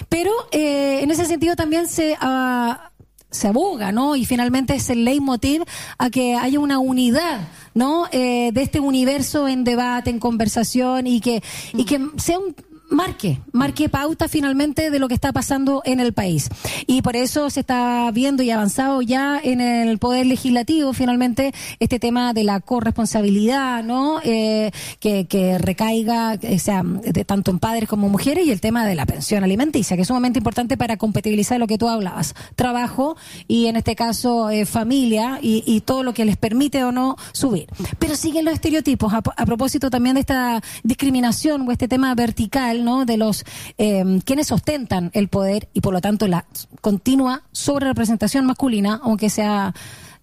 pero 0.09 0.31
en 0.51 1.11
ese 1.11 1.25
sentido 1.25 1.55
también 1.55 1.87
se... 1.87 2.17
ha 2.19 2.91
se 3.29 3.47
aboga, 3.47 3.91
¿no? 3.91 4.15
Y 4.15 4.25
finalmente 4.25 4.75
es 4.75 4.89
el 4.89 5.03
leitmotiv 5.05 5.63
a 5.97 6.09
que 6.09 6.35
haya 6.35 6.59
una 6.59 6.79
unidad, 6.79 7.47
¿no? 7.73 8.07
Eh, 8.11 8.51
de 8.53 8.61
este 8.61 8.79
universo 8.79 9.47
en 9.47 9.63
debate, 9.63 10.09
en 10.09 10.19
conversación 10.19 11.07
y 11.07 11.19
que, 11.19 11.43
y 11.73 11.85
que 11.85 11.99
sea 12.17 12.39
un 12.39 12.55
marque, 12.89 13.39
marque 13.51 13.89
pauta 13.89 14.27
finalmente 14.27 14.91
de 14.91 14.99
lo 14.99 15.07
que 15.07 15.13
está 15.13 15.31
pasando 15.33 15.81
en 15.85 15.99
el 15.99 16.13
país. 16.13 16.49
Y 16.85 17.01
por 17.01 17.15
eso 17.15 17.49
se 17.49 17.61
está 17.61 18.09
viendo 18.11 18.43
y 18.43 18.51
avanzado 18.51 19.01
ya 19.01 19.39
en 19.43 19.61
el 19.61 19.97
Poder 19.97 20.25
Legislativo 20.25 20.93
finalmente 20.93 21.53
este 21.79 21.99
tema 21.99 22.33
de 22.33 22.43
la 22.43 22.59
corresponsabilidad, 22.59 23.83
¿no? 23.83 24.19
Eh, 24.23 24.71
que, 24.99 25.27
que 25.27 25.57
recaiga, 25.57 26.37
sea, 26.59 26.83
tanto 27.25 27.51
en 27.51 27.59
padres 27.59 27.89
como 27.89 28.09
mujeres 28.09 28.45
y 28.45 28.51
el 28.51 28.61
tema 28.61 28.85
de 28.85 28.95
la 28.95 29.05
pensión 29.05 29.43
alimenticia, 29.43 29.95
que 29.95 30.03
es 30.03 30.07
sumamente 30.07 30.39
importante 30.39 30.77
para 30.77 30.97
compatibilizar 30.97 31.59
lo 31.59 31.67
que 31.67 31.77
tú 31.77 31.89
hablabas, 31.89 32.35
trabajo 32.55 33.17
y 33.47 33.67
en 33.67 33.75
este 33.75 33.95
caso 33.95 34.49
eh, 34.49 34.65
familia 34.65 35.39
y, 35.41 35.63
y, 35.65 35.81
todo 35.81 36.03
lo 36.03 36.13
que 36.13 36.25
les 36.25 36.37
permite 36.37 36.83
o 36.83 36.91
no 36.91 37.17
subir. 37.31 37.67
Pero 37.99 38.15
siguen 38.15 38.45
los 38.45 38.53
estereotipos 38.53 39.13
a 39.13 39.45
propósito 39.45 39.89
también 39.89 40.15
de 40.15 40.21
esta 40.21 40.61
discriminación 40.83 41.67
o 41.67 41.71
este 41.71 41.87
tema 41.87 42.13
vertical 42.15 42.76
¿no? 42.83 43.05
de 43.05 43.17
los 43.17 43.45
eh, 43.77 44.19
quienes 44.25 44.51
ostentan 44.51 45.11
el 45.13 45.27
poder 45.27 45.69
y 45.73 45.81
por 45.81 45.93
lo 45.93 46.01
tanto 46.01 46.27
la 46.27 46.45
continua 46.81 47.43
sobre 47.51 47.87
representación 47.87 48.45
masculina, 48.45 48.99
aunque 49.03 49.29
sea 49.29 49.73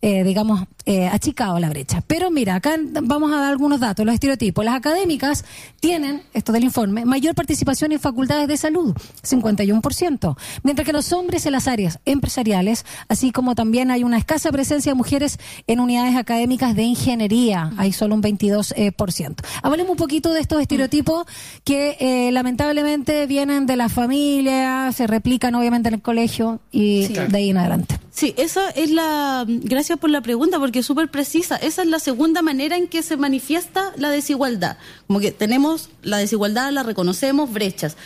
eh, 0.02 0.24
digamos, 0.24 0.64
eh, 0.86 1.06
achicado 1.06 1.58
la 1.58 1.70
brecha. 1.70 2.02
Pero 2.06 2.30
mira, 2.30 2.56
acá 2.56 2.76
vamos 3.02 3.32
a 3.32 3.36
dar 3.36 3.50
algunos 3.50 3.80
datos, 3.80 4.04
los 4.04 4.14
estereotipos. 4.14 4.64
Las 4.64 4.74
académicas 4.74 5.44
tienen, 5.80 6.22
esto 6.34 6.52
del 6.52 6.64
informe, 6.64 7.04
mayor 7.04 7.34
participación 7.34 7.92
en 7.92 8.00
facultades 8.00 8.46
de 8.48 8.56
salud, 8.56 8.94
51%, 9.22 10.36
mientras 10.62 10.86
que 10.86 10.92
los 10.92 11.12
hombres 11.12 11.46
en 11.46 11.52
las 11.52 11.68
áreas 11.68 12.00
empresariales, 12.04 12.84
así 13.08 13.32
como 13.32 13.54
también 13.54 13.90
hay 13.90 14.04
una 14.04 14.18
escasa 14.18 14.52
presencia 14.52 14.92
de 14.92 14.96
mujeres 14.96 15.38
en 15.66 15.80
unidades 15.80 16.16
académicas 16.16 16.74
de 16.74 16.82
ingeniería, 16.82 17.72
hay 17.76 17.92
solo 17.92 18.14
un 18.14 18.22
22%. 18.22 19.36
Hablemos 19.62 19.90
un 19.90 19.96
poquito 19.96 20.32
de 20.32 20.40
estos 20.40 20.60
estereotipos 20.60 21.24
que 21.64 21.96
eh, 21.98 22.30
lamentablemente 22.32 23.26
vienen 23.26 23.66
de 23.66 23.76
la 23.76 23.88
familia, 23.88 24.92
se 24.92 25.06
replican 25.06 25.54
obviamente 25.54 25.88
en 25.88 25.94
el 25.94 26.02
colegio 26.02 26.60
y 26.70 27.06
sí. 27.06 27.14
de 27.14 27.38
ahí 27.38 27.50
en 27.50 27.56
adelante. 27.56 28.03
Sí, 28.14 28.32
esa 28.36 28.70
es 28.70 28.92
la. 28.92 29.44
Gracias 29.48 29.98
por 29.98 30.08
la 30.08 30.20
pregunta, 30.20 30.60
porque 30.60 30.78
es 30.78 30.86
súper 30.86 31.10
precisa. 31.10 31.56
Esa 31.56 31.82
es 31.82 31.88
la 31.88 31.98
segunda 31.98 32.42
manera 32.42 32.76
en 32.76 32.86
que 32.86 33.02
se 33.02 33.16
manifiesta 33.16 33.92
la 33.96 34.08
desigualdad. 34.08 34.78
Como 35.08 35.18
que 35.18 35.32
tenemos 35.32 35.90
la 36.02 36.18
desigualdad, 36.18 36.70
la 36.70 36.84
reconocemos, 36.84 37.52
brechas. 37.52 37.96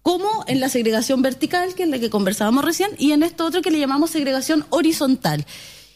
Como 0.00 0.42
en 0.46 0.60
la 0.60 0.70
segregación 0.70 1.20
vertical, 1.20 1.74
que 1.74 1.82
es 1.82 1.88
la 1.90 1.98
que 1.98 2.08
conversábamos 2.08 2.64
recién, 2.64 2.92
y 2.96 3.12
en 3.12 3.22
esto 3.22 3.44
otro 3.44 3.60
que 3.60 3.70
le 3.70 3.78
llamamos 3.78 4.08
segregación 4.08 4.64
horizontal, 4.70 5.44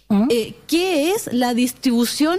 uh 0.09 0.17
-huh. 0.17 0.27
eh, 0.29 0.55
que 0.67 1.13
es 1.13 1.33
la 1.33 1.55
distribución 1.55 2.39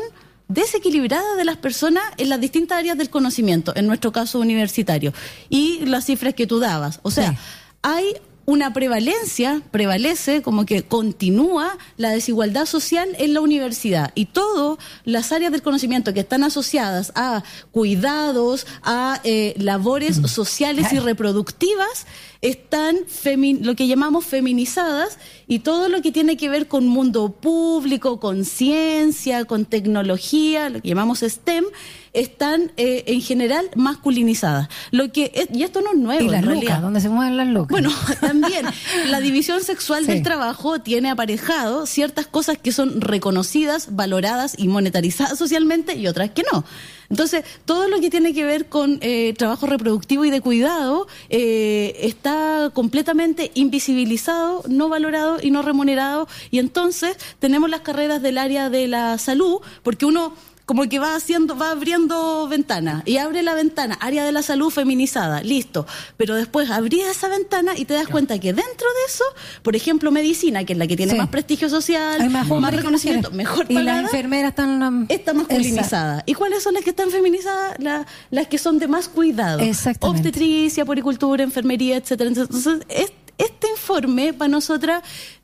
desequilibrada 0.49 1.35
de 1.35 1.45
las 1.45 1.57
personas 1.57 2.03
en 2.17 2.29
las 2.29 2.41
distintas 2.41 2.77
áreas 2.77 2.95
del 2.95 3.09
conocimiento, 3.09 3.75
en 3.75 3.87
nuestro 3.87 4.11
caso 4.11 4.39
universitario. 4.39 5.13
Y 5.49 5.79
las 5.87 6.05
cifras 6.05 6.35
que 6.35 6.45
tú 6.45 6.59
dabas. 6.59 6.99
O 7.01 7.09
sea, 7.09 7.31
sí. 7.31 7.37
hay 7.81 8.05
una 8.45 8.73
prevalencia, 8.73 9.61
prevalece 9.71 10.41
como 10.41 10.65
que 10.65 10.83
continúa 10.83 11.77
la 11.97 12.09
desigualdad 12.09 12.65
social 12.65 13.09
en 13.17 13.33
la 13.33 13.41
universidad. 13.41 14.11
Y 14.15 14.25
todas 14.25 14.77
las 15.05 15.31
áreas 15.31 15.51
del 15.51 15.61
conocimiento 15.61 16.13
que 16.13 16.21
están 16.21 16.43
asociadas 16.43 17.11
a 17.15 17.43
cuidados, 17.71 18.67
a 18.83 19.21
eh, 19.23 19.53
labores 19.57 20.17
sociales 20.25 20.91
y 20.91 20.99
reproductivas, 20.99 22.05
están 22.43 22.97
lo 23.61 23.75
que 23.75 23.87
llamamos 23.87 24.25
feminizadas 24.25 25.17
y 25.47 25.59
todo 25.59 25.87
lo 25.87 26.01
que 26.01 26.11
tiene 26.11 26.35
que 26.35 26.49
ver 26.49 26.67
con 26.67 26.85
mundo 26.87 27.31
público, 27.31 28.19
con 28.19 28.43
ciencia, 28.43 29.45
con 29.45 29.63
tecnología, 29.63 30.69
lo 30.69 30.81
que 30.81 30.89
llamamos 30.89 31.19
STEM, 31.21 31.63
están 32.11 32.73
eh, 32.75 33.05
en 33.07 33.21
general 33.21 33.69
masculinizadas. 33.75 34.67
Lo 34.91 35.11
que 35.13 35.31
es, 35.33 35.47
y 35.53 35.63
esto 35.63 35.81
no 35.81 35.91
es 35.93 35.97
nuevo. 35.97 36.21
Y 36.21 36.29
las 36.29 36.81
donde 36.81 36.99
se 36.99 37.07
mueven 37.07 37.37
las 37.37 37.47
lucas. 37.47 37.69
Bueno, 37.69 37.91
también 38.21 38.65
la 39.07 39.21
división 39.21 39.63
sexual 39.63 40.05
sí. 40.05 40.11
del 40.11 40.21
trabajo 40.21 40.79
tiene 40.79 41.09
aparejado 41.09 41.85
ciertas 41.85 42.27
cosas 42.27 42.57
que 42.57 42.73
son 42.73 42.99
reconocidas, 42.99 43.95
valoradas 43.95 44.55
y 44.57 44.67
monetarizadas 44.67 45.39
socialmente 45.39 45.95
y 45.95 46.07
otras 46.07 46.31
que 46.31 46.43
no. 46.51 46.65
Entonces, 47.13 47.45
todo 47.65 47.87
lo 47.89 47.99
que 47.99 48.09
tiene 48.09 48.33
que 48.33 48.43
ver 48.43 48.69
con 48.69 48.97
eh, 49.01 49.35
trabajo 49.37 49.67
reproductivo 49.67 50.25
y 50.25 50.31
de 50.31 50.41
cuidado 50.41 51.05
eh, 51.29 51.95
está 51.99 52.71
completamente 52.73 53.51
invisibilizado, 53.53 54.63
no 54.67 54.89
valorado 54.89 55.37
y 55.39 55.51
no 55.51 55.61
remunerado. 55.61 56.27
Y 56.49 56.57
entonces 56.57 57.15
tenemos 57.37 57.69
las 57.69 57.81
carreras 57.81 58.23
del 58.23 58.39
área 58.39 58.71
de 58.71 58.87
la 58.87 59.19
salud, 59.19 59.61
porque 59.83 60.07
uno 60.07 60.33
como 60.65 60.87
que 60.87 60.99
va 60.99 61.15
haciendo, 61.15 61.57
va 61.57 61.71
abriendo 61.71 62.47
ventanas 62.47 63.03
y 63.05 63.17
abre 63.17 63.43
la 63.43 63.53
ventana, 63.53 63.97
área 63.99 64.23
de 64.23 64.31
la 64.31 64.41
salud 64.41 64.69
feminizada, 64.69 65.41
listo. 65.41 65.85
Pero 66.17 66.35
después 66.35 66.69
abrí 66.69 67.01
esa 67.01 67.27
ventana 67.27 67.73
y 67.77 67.85
te 67.85 67.93
das 67.93 68.07
cuenta 68.07 68.39
que 68.39 68.53
dentro 68.53 68.87
de 68.87 69.05
eso, 69.07 69.23
por 69.61 69.75
ejemplo, 69.75 70.11
medicina, 70.11 70.63
que 70.63 70.73
es 70.73 70.79
la 70.79 70.87
que 70.87 70.95
tiene 70.95 71.13
sí. 71.13 71.17
más 71.17 71.29
prestigio 71.29 71.69
social, 71.69 72.29
más, 72.29 72.47
más 72.47 72.73
reconocimiento, 72.73 73.31
mejor 73.31 73.67
pagada, 73.67 73.81
Y 73.81 73.85
las 73.85 74.03
enfermeras 74.05 74.49
están 74.49 75.05
está 75.09 75.33
masculinizada. 75.33 76.13
Exacto. 76.15 76.31
¿Y 76.31 76.33
cuáles 76.35 76.63
son 76.63 76.73
las 76.75 76.83
que 76.83 76.91
están 76.91 77.09
feminizadas? 77.09 77.79
La, 77.79 78.05
las 78.31 78.47
que 78.47 78.57
son 78.57 78.79
de 78.79 78.87
más 78.87 79.09
cuidado. 79.09 79.59
Obstetricia, 79.99 80.85
poricultura, 80.85 81.43
enfermería, 81.43 81.97
etcétera. 81.97 82.29
Entonces, 82.29 82.79
este 83.37 83.69
informe 83.69 84.33
para 84.33 84.49
nosotras 84.49 85.03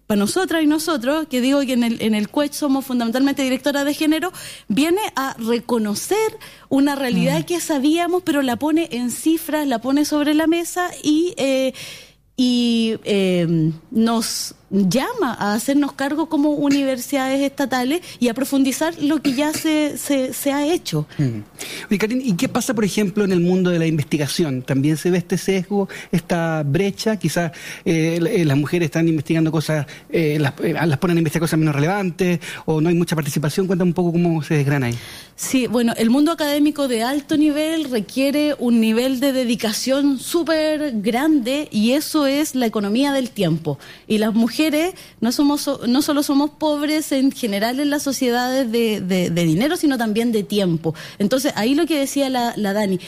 para 0.09 0.17
nosotras 0.21 0.63
y 0.63 0.65
nosotros, 0.65 1.27
que 1.29 1.39
digo 1.39 1.59
que 1.59 1.73
en 1.73 1.83
el, 1.83 2.01
en 2.01 2.15
el 2.15 2.29
CUECH 2.29 2.53
somos 2.53 2.83
fundamentalmente 2.83 3.43
directora 3.43 3.83
de 3.83 3.93
género, 3.93 4.33
viene 4.67 5.01
a 5.15 5.35
reconocer 5.37 6.17
una 6.67 6.95
realidad 6.95 7.41
mm. 7.41 7.43
que 7.43 7.59
sabíamos, 7.59 8.23
pero 8.23 8.41
la 8.41 8.55
pone 8.55 8.89
en 8.91 9.11
cifras, 9.11 9.67
la 9.67 9.81
pone 9.81 10.05
sobre 10.05 10.33
la 10.33 10.47
mesa 10.47 10.89
y, 11.03 11.35
eh, 11.37 11.73
y 12.35 12.95
eh, 13.03 13.71
nos 13.91 14.55
llama 14.71 15.33
a 15.33 15.53
hacernos 15.53 15.93
cargo 15.93 16.29
como 16.29 16.51
universidades 16.51 17.41
estatales 17.41 18.01
y 18.19 18.27
a 18.27 18.33
profundizar 18.33 18.93
lo 19.01 19.21
que 19.21 19.33
ya 19.33 19.53
se, 19.53 19.97
se, 19.97 20.33
se 20.33 20.51
ha 20.51 20.65
hecho. 20.65 21.07
Mm. 21.17 21.39
Oye, 21.89 21.97
Karin, 21.97 22.21
¿y 22.23 22.35
qué 22.35 22.47
pasa, 22.47 22.73
por 22.73 22.85
ejemplo, 22.85 23.23
en 23.23 23.31
el 23.31 23.39
mundo 23.39 23.69
de 23.69 23.79
la 23.79 23.87
investigación? 23.87 24.61
¿También 24.61 24.97
se 24.97 25.09
ve 25.11 25.17
este 25.17 25.37
sesgo, 25.37 25.89
esta 26.11 26.63
brecha? 26.63 27.17
Quizás 27.17 27.51
eh, 27.85 28.43
las 28.45 28.57
mujeres 28.57 28.87
están 28.87 29.07
investigando 29.07 29.51
cosas, 29.51 29.87
eh, 30.09 30.37
las, 30.39 30.53
eh, 30.61 30.73
las, 30.73 30.97
ponen 30.97 31.17
a 31.17 31.19
investigar 31.19 31.41
cosas 31.41 31.59
menos 31.59 31.75
relevantes 31.75 32.39
o 32.65 32.81
no 32.81 32.89
hay 32.89 32.95
mucha 32.95 33.15
participación. 33.15 33.67
Cuéntame 33.67 33.89
un 33.89 33.95
poco 33.95 34.11
cómo 34.11 34.43
se 34.43 34.55
desgrana 34.55 34.87
ahí. 34.87 34.97
Sí, 35.35 35.67
bueno, 35.67 35.93
el 35.97 36.09
mundo 36.09 36.31
académico 36.31 36.87
de 36.87 37.01
alto 37.01 37.37
nivel 37.37 37.89
requiere 37.89 38.55
un 38.59 38.81
nivel 38.81 39.19
de 39.19 39.31
dedicación 39.31 40.19
súper 40.19 40.99
grande 41.01 41.69
y 41.71 41.91
eso 41.93 42.27
es 42.27 42.55
la 42.55 42.65
economía 42.65 43.13
del 43.13 43.29
tiempo. 43.29 43.79
Y 44.05 44.17
las 44.17 44.33
mujeres 44.33 44.58
no 45.21 45.31
somos 45.31 45.69
no 45.87 46.01
solo 46.01 46.23
somos 46.23 46.49
pobres 46.51 47.11
en 47.11 47.31
general 47.31 47.79
en 47.79 47.89
las 47.89 48.03
sociedades 48.03 48.71
de, 48.71 49.29
dinero, 49.31 49.77
sino 49.77 49.97
también 49.97 50.31
de 50.31 50.43
tiempo. 50.43 50.93
Entonces, 51.17 51.53
ahí 51.55 51.75
lo 51.75 51.85
que 51.85 51.99
decía 51.99 52.29
la 52.29 52.73
Dani, 52.73 52.99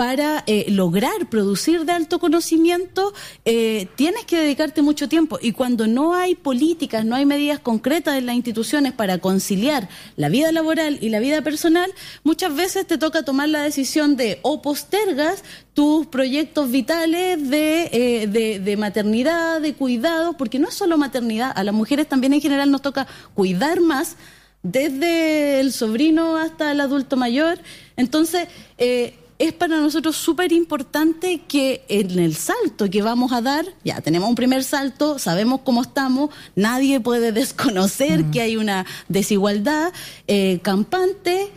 para 0.00 0.44
eh, 0.46 0.64
lograr 0.70 1.28
producir 1.28 1.84
de 1.84 1.92
alto 1.92 2.18
conocimiento, 2.18 3.12
eh, 3.44 3.86
tienes 3.96 4.24
que 4.24 4.38
dedicarte 4.38 4.80
mucho 4.80 5.10
tiempo. 5.10 5.38
Y 5.42 5.52
cuando 5.52 5.86
no 5.86 6.14
hay 6.14 6.34
políticas, 6.34 7.04
no 7.04 7.16
hay 7.16 7.26
medidas 7.26 7.58
concretas 7.58 8.16
en 8.16 8.24
las 8.24 8.34
instituciones 8.34 8.94
para 8.94 9.18
conciliar 9.18 9.90
la 10.16 10.30
vida 10.30 10.52
laboral 10.52 10.96
y 11.02 11.10
la 11.10 11.20
vida 11.20 11.42
personal, 11.42 11.92
muchas 12.24 12.56
veces 12.56 12.86
te 12.86 12.96
toca 12.96 13.24
tomar 13.24 13.50
la 13.50 13.60
decisión 13.60 14.16
de 14.16 14.38
o 14.40 14.62
postergas 14.62 15.44
tus 15.74 16.06
proyectos 16.06 16.70
vitales 16.70 17.50
de, 17.50 17.90
eh, 17.92 18.58
de, 18.58 18.76
maternidad, 18.78 19.60
de 19.60 19.74
cuidado, 19.74 20.34
porque 20.34 20.58
no 20.58 20.68
es 20.68 20.74
solo 20.74 20.96
maternidad, 20.96 21.52
a 21.54 21.62
las 21.62 21.74
mujeres 21.74 22.08
también 22.08 22.32
en 22.32 22.40
general 22.40 22.70
nos 22.70 22.80
toca 22.80 23.06
cuidar 23.34 23.82
más 23.82 24.16
desde 24.62 25.60
el 25.60 25.74
sobrino 25.74 26.38
hasta 26.38 26.72
el 26.72 26.80
adulto 26.80 27.18
mayor. 27.18 27.58
Entonces, 27.96 28.48
eh, 28.78 29.18
es 29.40 29.54
para 29.54 29.80
nosotros 29.80 30.16
súper 30.16 30.52
importante 30.52 31.40
que 31.48 31.82
en 31.88 32.18
el 32.18 32.36
salto 32.36 32.90
que 32.90 33.00
vamos 33.00 33.32
a 33.32 33.40
dar, 33.40 33.64
ya 33.82 34.02
tenemos 34.02 34.28
un 34.28 34.34
primer 34.34 34.62
salto, 34.62 35.18
sabemos 35.18 35.62
cómo 35.64 35.80
estamos, 35.80 36.28
nadie 36.54 37.00
puede 37.00 37.32
desconocer 37.32 38.24
mm. 38.24 38.30
que 38.32 38.42
hay 38.42 38.56
una 38.58 38.84
desigualdad 39.08 39.94
eh, 40.26 40.60
campante 40.62 41.50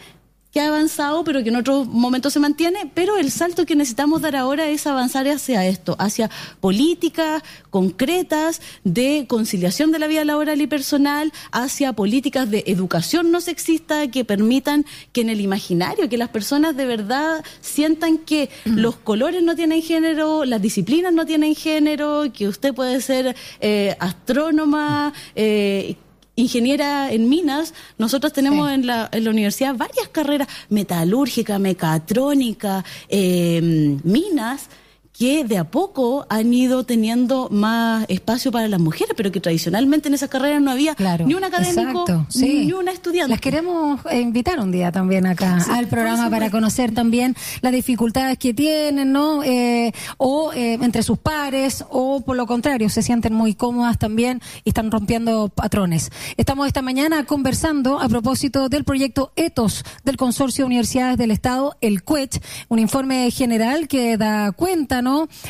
que 0.54 0.62
ha 0.62 0.68
avanzado, 0.68 1.24
pero 1.24 1.42
que 1.42 1.50
en 1.50 1.56
otros 1.56 1.88
momentos 1.88 2.32
se 2.32 2.40
mantiene, 2.40 2.92
pero 2.94 3.18
el 3.18 3.32
salto 3.32 3.66
que 3.66 3.76
necesitamos 3.76 4.22
dar 4.22 4.36
ahora 4.36 4.68
es 4.70 4.86
avanzar 4.86 5.28
hacia 5.28 5.66
esto, 5.66 5.96
hacia 5.98 6.30
políticas 6.60 7.42
concretas 7.72 8.62
de 8.84 9.26
conciliación 9.28 9.92
de 9.92 9.98
la 9.98 10.06
vida 10.06 10.24
laboral 10.24 10.62
y 10.62 10.68
personal, 10.68 11.34
hacia 11.52 11.94
políticas 11.94 12.52
de 12.52 12.64
educación 12.68 13.32
no 13.32 13.42
sexista 13.42 14.08
que 14.12 14.26
permitan 14.26 14.86
que 15.12 15.22
en 15.22 15.30
el 15.30 15.42
imaginario, 15.42 16.08
que 16.08 16.18
las 16.18 16.30
personas 16.30 16.78
de 16.78 16.86
verdad 16.86 17.44
sientan 17.62 18.20
que 18.20 18.52
mm. 18.66 18.78
los 18.78 18.96
colores 18.98 19.42
no 19.42 19.56
tienen 19.56 19.82
género, 19.82 20.46
las 20.46 20.62
disciplinas 20.62 21.14
no 21.14 21.26
tienen 21.26 21.56
género, 21.56 22.26
que 22.32 22.48
usted 22.48 22.76
puede 22.76 23.02
ser 23.02 23.36
eh, 23.60 23.96
astrónoma, 24.00 25.14
eh, 25.36 25.96
ingeniera 26.36 27.12
en 27.12 27.30
minas, 27.30 27.74
nosotros 27.98 28.34
tenemos 28.34 28.68
sí. 28.68 28.74
en, 28.76 28.88
la, 28.88 29.10
en, 29.12 29.24
la, 29.24 29.30
universidad 29.30 29.76
varias 29.76 30.08
carreras, 30.10 30.48
metalúrgica, 30.70 31.60
mecatrónica, 31.60 32.84
eh, 33.10 33.98
minas, 34.04 34.70
que 35.14 35.44
de 35.44 35.60
a 35.60 35.64
poco 35.64 36.26
han 36.28 36.52
ido 36.54 36.84
teniendo 36.84 37.48
más 37.52 38.06
espacio 38.10 38.52
para 38.52 38.68
las 38.68 38.80
mujeres, 38.80 39.14
pero 39.16 39.32
que 39.32 39.40
tradicionalmente 39.40 40.08
en 40.08 40.16
esas 40.16 40.30
carreras 40.30 40.62
no 40.62 40.72
había 40.72 40.96
ni 41.26 41.36
un 41.36 41.44
académico 41.44 42.06
ni 42.36 42.74
una 42.74 42.92
estudiante. 42.92 43.30
Las 43.30 43.40
queremos 43.40 44.02
eh, 44.10 44.22
invitar 44.22 44.60
un 44.60 44.72
día 44.72 44.92
también 44.92 45.28
acá 45.28 45.60
al 45.70 45.88
programa 45.88 46.30
para 46.30 46.50
conocer 46.50 46.94
también 46.94 47.36
las 47.62 47.72
dificultades 47.72 48.40
que 48.40 48.54
tienen, 48.54 49.12
¿no? 49.12 49.44
Eh, 49.44 49.94
o 50.18 50.52
eh, 50.54 50.80
entre 50.82 51.04
sus 51.04 51.20
pares, 51.20 51.86
o 51.90 52.22
por 52.22 52.36
lo 52.36 52.48
contrario, 52.48 52.90
se 52.90 53.04
sienten 53.04 53.34
muy 53.34 53.54
cómodas 53.54 54.00
también 54.00 54.42
y 54.64 54.70
están 54.70 54.90
rompiendo 54.90 55.50
patrones. 55.50 56.12
Estamos 56.38 56.66
esta 56.66 56.82
mañana 56.82 57.24
conversando 57.26 58.00
a 58.00 58.10
propósito 58.10 58.68
del 58.68 58.84
proyecto 58.84 59.32
ETOS 59.36 59.84
del 60.04 60.18
Consorcio 60.18 60.64
de 60.64 60.68
Universidades 60.68 61.18
del 61.18 61.30
Estado, 61.30 61.76
el 61.82 62.04
CUET, 62.04 62.44
un 62.70 62.80
informe 62.80 63.30
general 63.30 63.88
que 63.88 64.18
da 64.18 64.52
cuenta 64.54 65.03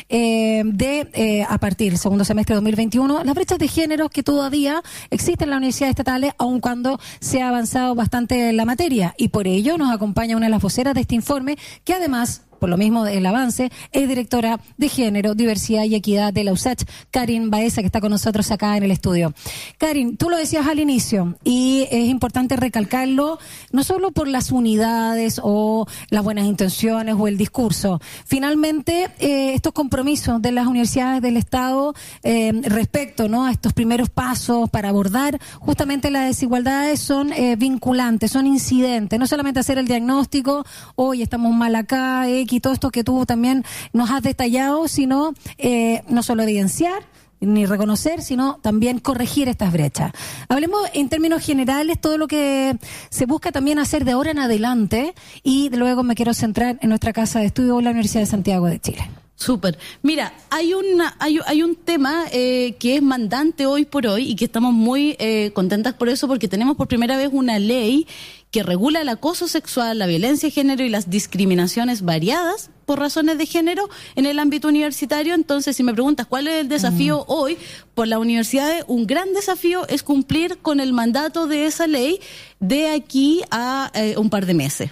eh, 0.08 0.62
de, 0.64 1.08
eh, 1.12 1.46
a 1.48 1.58
partir 1.58 1.92
del 1.92 1.98
segundo 1.98 2.24
semestre 2.24 2.54
de 2.54 2.56
2021, 2.56 3.24
las 3.24 3.34
brechas 3.34 3.58
de 3.58 3.68
género 3.68 4.08
que 4.08 4.22
todavía 4.22 4.82
existen 5.10 5.46
en 5.46 5.50
las 5.50 5.56
universidades 5.58 5.90
estatales, 5.90 6.32
aun 6.38 6.60
cuando 6.60 6.98
se 7.20 7.42
ha 7.42 7.48
avanzado 7.48 7.94
bastante 7.94 8.50
en 8.50 8.56
la 8.56 8.64
materia. 8.64 9.14
Y 9.16 9.28
por 9.28 9.46
ello 9.46 9.78
nos 9.78 9.92
acompaña 9.92 10.36
una 10.36 10.46
de 10.46 10.50
las 10.50 10.62
voceras 10.62 10.94
de 10.94 11.02
este 11.02 11.14
informe, 11.14 11.56
que 11.84 11.94
además 11.94 12.42
por 12.64 12.70
lo 12.70 12.78
mismo 12.78 13.04
del 13.04 13.26
avance, 13.26 13.70
es 13.92 14.08
directora 14.08 14.58
de 14.78 14.88
Género, 14.88 15.34
Diversidad 15.34 15.84
y 15.84 15.96
Equidad 15.96 16.32
de 16.32 16.44
la 16.44 16.52
USACH, 16.54 16.84
Karin 17.10 17.50
Baeza, 17.50 17.82
que 17.82 17.86
está 17.88 18.00
con 18.00 18.10
nosotros 18.10 18.50
acá 18.50 18.78
en 18.78 18.84
el 18.84 18.90
estudio. 18.90 19.34
Karin, 19.76 20.16
tú 20.16 20.30
lo 20.30 20.38
decías 20.38 20.66
al 20.66 20.78
inicio 20.78 21.36
y 21.44 21.86
es 21.90 22.08
importante 22.08 22.56
recalcarlo, 22.56 23.38
no 23.70 23.84
solo 23.84 24.12
por 24.12 24.28
las 24.28 24.50
unidades 24.50 25.42
o 25.44 25.86
las 26.08 26.24
buenas 26.24 26.46
intenciones 26.46 27.16
o 27.18 27.28
el 27.28 27.36
discurso. 27.36 28.00
Finalmente, 28.24 29.10
eh, 29.18 29.52
estos 29.52 29.74
compromisos 29.74 30.40
de 30.40 30.52
las 30.52 30.66
universidades 30.66 31.20
del 31.20 31.36
Estado 31.36 31.92
eh, 32.22 32.50
respecto 32.64 33.28
¿no? 33.28 33.44
a 33.44 33.50
estos 33.50 33.74
primeros 33.74 34.08
pasos 34.08 34.70
para 34.70 34.88
abordar 34.88 35.38
justamente 35.58 36.10
las 36.10 36.28
desigualdades 36.28 36.98
son 36.98 37.30
eh, 37.34 37.56
vinculantes, 37.56 38.30
son 38.30 38.46
incidentes, 38.46 39.20
no 39.20 39.26
solamente 39.26 39.60
hacer 39.60 39.76
el 39.76 39.86
diagnóstico, 39.86 40.64
hoy 40.96 41.20
estamos 41.20 41.52
mal 41.52 41.74
acá, 41.76 42.26
X, 42.26 42.53
y 42.54 42.60
todo 42.60 42.72
esto 42.72 42.90
que 42.90 43.04
tú 43.04 43.26
también 43.26 43.64
nos 43.92 44.10
has 44.10 44.22
detallado, 44.22 44.88
sino 44.88 45.34
eh, 45.58 46.02
no 46.08 46.22
solo 46.22 46.42
evidenciar, 46.42 47.02
ni 47.40 47.66
reconocer, 47.66 48.22
sino 48.22 48.58
también 48.62 48.98
corregir 48.98 49.48
estas 49.48 49.72
brechas. 49.72 50.12
Hablemos 50.48 50.80
en 50.94 51.08
términos 51.08 51.44
generales 51.44 52.00
todo 52.00 52.18
lo 52.18 52.26
que 52.26 52.76
se 53.10 53.26
busca 53.26 53.52
también 53.52 53.78
hacer 53.78 54.04
de 54.04 54.12
ahora 54.12 54.30
en 54.30 54.38
adelante 54.38 55.14
y 55.42 55.70
luego 55.70 56.02
me 56.02 56.14
quiero 56.14 56.34
centrar 56.34 56.78
en 56.80 56.88
nuestra 56.88 57.12
casa 57.12 57.40
de 57.40 57.46
estudio, 57.46 57.80
la 57.80 57.90
Universidad 57.90 58.22
de 58.22 58.26
Santiago 58.26 58.66
de 58.66 58.80
Chile. 58.80 59.10
Súper. 59.36 59.76
Mira, 60.02 60.32
hay, 60.48 60.74
una, 60.74 61.16
hay, 61.18 61.40
hay 61.46 61.62
un 61.64 61.74
tema 61.74 62.24
eh, 62.30 62.76
que 62.78 62.96
es 62.96 63.02
mandante 63.02 63.66
hoy 63.66 63.84
por 63.84 64.06
hoy 64.06 64.30
y 64.30 64.36
que 64.36 64.44
estamos 64.44 64.72
muy 64.72 65.16
eh, 65.18 65.50
contentas 65.52 65.94
por 65.94 66.08
eso 66.08 66.28
porque 66.28 66.46
tenemos 66.46 66.76
por 66.76 66.86
primera 66.86 67.16
vez 67.16 67.30
una 67.32 67.58
ley 67.58 68.06
que 68.54 68.62
regula 68.62 69.00
el 69.00 69.08
acoso 69.08 69.48
sexual, 69.48 69.98
la 69.98 70.06
violencia 70.06 70.46
de 70.46 70.52
género 70.52 70.84
y 70.84 70.88
las 70.88 71.10
discriminaciones 71.10 72.02
variadas 72.02 72.70
por 72.86 73.00
razones 73.00 73.36
de 73.36 73.46
género 73.46 73.88
en 74.14 74.26
el 74.26 74.38
ámbito 74.38 74.68
universitario. 74.68 75.34
Entonces, 75.34 75.74
si 75.74 75.82
me 75.82 75.92
preguntas 75.92 76.28
cuál 76.28 76.46
es 76.46 76.60
el 76.60 76.68
desafío 76.68 77.24
hoy 77.26 77.58
por 77.96 78.06
la 78.06 78.20
universidad, 78.20 78.84
un 78.86 79.08
gran 79.08 79.32
desafío 79.32 79.88
es 79.88 80.04
cumplir 80.04 80.58
con 80.58 80.78
el 80.78 80.92
mandato 80.92 81.48
de 81.48 81.66
esa 81.66 81.88
ley 81.88 82.20
de 82.60 82.90
aquí 82.90 83.42
a 83.50 83.90
eh, 83.92 84.14
un 84.18 84.30
par 84.30 84.46
de 84.46 84.54
meses. 84.54 84.90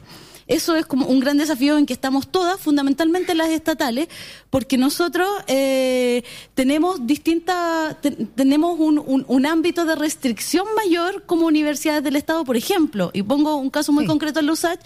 Eso 0.53 0.77
es 0.77 0.85
como 0.85 1.07
un 1.07 1.19
gran 1.19 1.39
desafío 1.39 1.79
en 1.79 1.87
que 1.87 1.95
estamos 1.95 2.29
todas, 2.29 2.61
fundamentalmente 2.61 3.35
las 3.35 3.49
estatales, 3.49 4.09
porque 4.51 4.77
nosotros 4.77 5.27
eh, 5.47 6.25
tenemos 6.53 7.07
distintas, 7.07 7.97
tenemos 8.35 8.79
un, 8.79 9.25
un, 9.27 9.47
ámbito 9.47 9.87
de 9.87 9.95
restricción 9.97 10.67
mayor 10.77 11.25
como 11.25 11.47
universidades 11.47 12.05
del 12.05 12.17
Estado, 12.17 12.45
por 12.45 12.59
ejemplo, 12.59 13.11
y 13.15 13.23
pongo 13.23 13.57
un 13.57 13.71
caso 13.71 13.93
muy 13.93 14.05
concreto 14.05 14.41
en 14.41 14.47
la 14.47 14.53
USACH, 14.53 14.81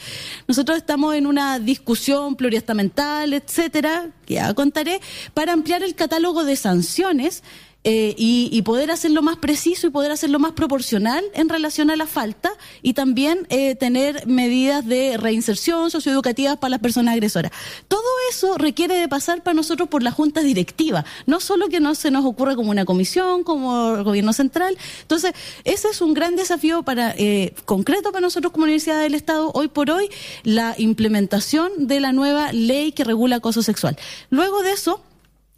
nosotros 0.46 0.78
estamos 0.78 1.16
en 1.16 1.26
una 1.26 1.58
discusión 1.58 2.36
pluriestamental, 2.36 3.32
etcétera, 3.34 4.10
que 4.24 4.34
ya 4.34 4.54
contaré, 4.54 5.00
para 5.34 5.52
ampliar 5.52 5.82
el 5.82 5.96
catálogo 5.96 6.44
de 6.44 6.54
sanciones 6.54 7.42
eh, 7.88 8.16
y, 8.18 8.60
poder 8.62 8.90
hacerlo 8.90 9.22
más 9.22 9.36
preciso 9.36 9.86
y 9.86 9.90
poder 9.90 10.10
hacerlo 10.10 10.40
más 10.40 10.50
proporcional 10.50 11.24
en 11.34 11.48
relación 11.48 11.88
a 11.88 11.94
la 11.94 12.08
falta 12.08 12.50
y 12.82 12.94
también 12.94 13.46
eh, 13.48 13.76
tener 13.76 14.26
medidas 14.26 14.84
de 14.84 15.16
reinserción 15.16 15.88
socioeducativas 15.92 16.56
para 16.56 16.70
las 16.70 16.80
personas 16.80 17.14
agresoras. 17.14 17.52
Todo 17.86 18.02
eso 18.28 18.58
requiere 18.58 18.96
de 18.96 19.06
pasar 19.06 19.44
para 19.44 19.54
nosotros 19.54 19.88
por 19.88 20.02
la 20.02 20.10
junta 20.10 20.40
directiva, 20.40 21.04
no 21.26 21.38
solo 21.38 21.68
que 21.68 21.78
no 21.78 21.94
se 21.94 22.10
nos 22.10 22.24
ocurra 22.24 22.56
como 22.56 22.72
una 22.72 22.84
comisión, 22.84 23.44
como 23.44 23.94
el 23.94 24.02
gobierno 24.02 24.32
central. 24.32 24.76
Entonces, 25.02 25.32
ese 25.62 25.88
es 25.90 26.00
un 26.00 26.12
gran 26.12 26.34
desafío 26.34 26.82
para 26.82 27.14
eh, 27.16 27.54
concreto 27.66 28.10
para 28.10 28.22
nosotros 28.22 28.52
como 28.52 28.64
Universidad 28.64 29.00
del 29.00 29.14
Estado 29.14 29.52
hoy 29.54 29.68
por 29.68 29.92
hoy, 29.92 30.08
la 30.42 30.74
implementación 30.76 31.70
de 31.86 32.00
la 32.00 32.10
nueva 32.10 32.52
ley 32.52 32.90
que 32.90 33.04
regula 33.04 33.36
acoso 33.36 33.62
sexual. 33.62 33.96
Luego 34.30 34.64
de 34.64 34.72
eso, 34.72 35.04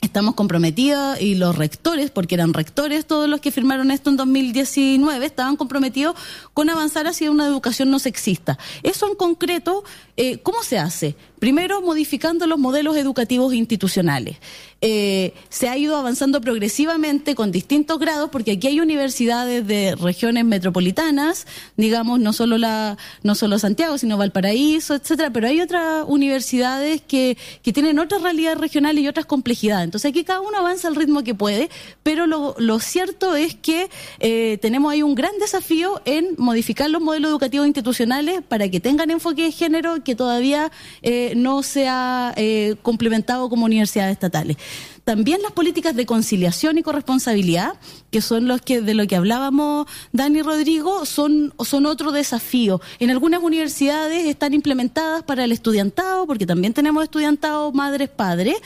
Estamos 0.01 0.37
comprometidos 0.37 1.21
y 1.21 1.35
los 1.35 1.57
rectores, 1.57 2.13
porque 2.13 2.37
eran 2.37 2.55
rectores 2.55 3.05
todos 3.05 3.29
los 3.29 3.41
que 3.41 3.51
firmaron 3.51 3.91
esto 3.91 4.11
en 4.11 4.17
2019, 4.17 5.27
estaban 5.27 5.57
comprometidos 5.57 6.15
con 6.55 6.71
avanzar 6.71 7.09
hacia 7.09 7.33
una 7.33 7.47
educación 7.47 7.91
no 7.91 7.99
sexista. 7.99 8.59
Eso 8.85 9.09
en 9.09 9.17
concreto, 9.17 9.83
eh, 10.19 10.39
¿cómo 10.43 10.65
se 10.65 10.79
hace? 10.79 11.15
Primero, 11.39 11.81
modificando 11.81 12.49
los 12.49 12.59
modelos 12.59 12.97
educativos 12.97 13.55
institucionales. 13.55 14.39
Eh, 14.81 15.33
se 15.49 15.69
ha 15.69 15.77
ido 15.77 15.97
avanzando 15.97 16.41
progresivamente 16.41 17.37
con 17.37 17.53
distintos 17.53 17.99
grados, 18.01 18.31
porque 18.31 18.53
aquí 18.53 18.67
hay 18.67 18.81
universidades 18.81 19.65
de 19.67 19.95
regiones 19.95 20.45
metropolitanas, 20.45 21.47
digamos, 21.77 22.19
no 22.19 22.33
solo 22.33 22.59
la, 22.59 22.97
no 23.23 23.37
solo 23.37 23.61
Santiago, 23.61 23.99
sino 23.99 24.17
Valparaíso, 24.17 24.95
etcétera, 24.95 25.33
pero 25.33 25.47
hay 25.47 25.61
otras 25.61 26.05
universidades 26.09 27.01
que, 27.01 27.37
que 27.63 27.73
tienen 27.73 28.01
otras 28.01 28.23
realidades 28.23 28.59
regionales 28.59 29.05
y 29.05 29.09
otras 29.09 29.27
complejidades. 29.27 29.85
Entonces 29.85 30.11
aquí 30.11 30.25
cada 30.25 30.41
uno 30.41 30.59
avanza 30.59 30.89
al 30.89 30.97
ritmo 30.97 31.23
que 31.23 31.35
puede, 31.35 31.71
pero 32.03 32.27
lo, 32.27 32.79
cierto 32.81 33.37
es 33.37 33.55
que 33.55 33.91
eh, 34.19 34.59
tenemos 34.61 34.93
ahí 34.93 35.03
un 35.03 35.15
gran 35.15 35.37
desafío 35.39 36.01
en 36.05 36.35
modificar 36.39 36.91
los 36.91 37.03
modelos 37.03 37.31
educativos 37.31 37.67
institucionales 37.67 38.43
para 38.43 38.69
que 38.69 38.81
tengan 38.81 39.11
enfoque 39.11 39.45
de 39.45 39.53
género 39.53 40.03
que 40.09 40.17
todavía 40.17 40.73
eh, 41.03 41.35
no 41.37 41.63
se 41.63 41.87
ha 41.87 42.33
eh, 42.37 42.77
complementado 42.81 43.51
como 43.51 43.67
universidades 43.67 44.13
estatales. 44.13 44.57
También 45.05 45.43
las 45.43 45.53
políticas 45.53 45.95
de 45.97 46.07
conciliación 46.07 46.79
y 46.79 46.83
corresponsabilidad, 46.83 47.75
que 48.11 48.23
son 48.23 48.49
los 48.49 48.63
que 48.63 48.81
de 48.81 48.95
lo 48.95 49.07
que 49.07 49.17
hablábamos 49.17 49.87
Dani 50.13 50.39
y 50.39 50.43
Rodrigo, 50.43 51.05
son, 51.05 51.53
son 51.63 51.85
otro 51.85 52.11
desafío. 52.11 52.81
En 53.01 53.11
algunas 53.11 53.43
universidades 53.43 54.27
están 54.27 54.55
implementadas 54.55 55.25
para 55.25 55.45
el 55.45 55.53
estudiantado, 55.53 56.27
porque 56.27 56.47
también 56.47 56.73
tenemos 56.73 57.05
estudiantado 57.05 57.71
madres, 57.73 58.09
padres, 58.09 58.57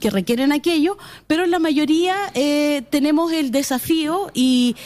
que 0.00 0.10
requieren 0.10 0.52
aquello, 0.52 0.98
pero 1.26 1.42
en 1.42 1.50
la 1.50 1.58
mayoría 1.58 2.14
eh, 2.34 2.82
tenemos 2.90 3.32
el 3.32 3.50
desafío 3.50 4.30
y 4.34 4.76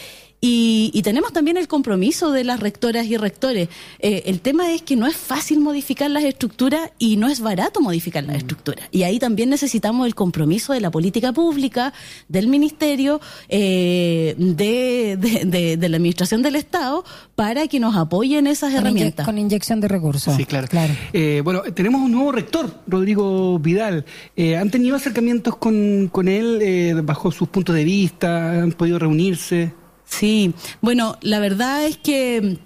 y, 0.40 1.03
tenemos 1.03 1.33
también 1.33 1.57
el 1.57 1.66
compromiso 1.66 2.31
de 2.31 2.44
las 2.44 2.61
rectoras 2.61 3.07
y 3.07 3.16
rectores. 3.16 3.68
Eh, 3.99 4.25
el 4.27 4.40
tema 4.40 4.72
es 4.72 4.83
que 4.83 4.96
no 4.96 5.07
es 5.07 5.16
fácil 5.16 5.61
modificar 5.61 6.11
las 6.11 6.25
estructuras 6.25 6.90
y 6.99 7.16
no 7.16 7.29
es 7.29 7.40
barato 7.40 7.81
modificar 7.81 8.25
las 8.25 8.35
mm. 8.35 8.38
estructuras. 8.38 8.88
Y 8.90 9.05
ahí 9.05 9.18
también 9.18 9.51
necesitamos 9.51 10.07
el 10.07 10.14
compromiso 10.14 10.72
de 10.72 10.81
la 10.81 10.90
política 10.90 11.33
pública, 11.33 11.92
del 12.29 12.49
ministerio, 12.49 13.20
eh, 13.49 14.35
de, 14.37 15.79
la 15.88 15.96
administración 15.96 16.42
del 16.42 16.57
Estado, 16.57 17.05
para 17.35 17.66
que 17.66 17.81
nos 17.81 17.96
apoyen 17.96 18.46
esas 18.46 18.75
herramientas. 18.75 19.25
con 19.25 19.38
inyección 19.38 19.81
de 19.81 19.88
recursos. 19.88 20.35
Sí, 20.37 20.44
claro. 20.44 20.68
claro. 20.68 20.94
Eh, 21.12 21.40
bueno, 21.44 21.62
tenemos 21.75 22.03
un 22.03 22.12
nuevo 22.12 22.33
rector, 22.33 22.83
Rodrigo 22.87 23.59
Vidal. 23.59 24.05
¿Han 24.37 24.70
tenido 24.70 24.96
acercamientos 24.96 25.57
con, 25.57 26.09
con 26.12 26.29
él 26.29 27.01
bajo 27.05 27.31
sus 27.31 27.49
puntos 27.49 27.75
de 27.75 27.85
vista? 27.85 28.62
¿Han 28.62 28.72
podido 28.72 28.99
reunirse? 28.99 29.86
Sí, 30.07 30.55
bueno, 30.81 31.19
la 31.21 31.40
verdad 31.40 31.85
es 31.85 31.97
que 31.97 32.59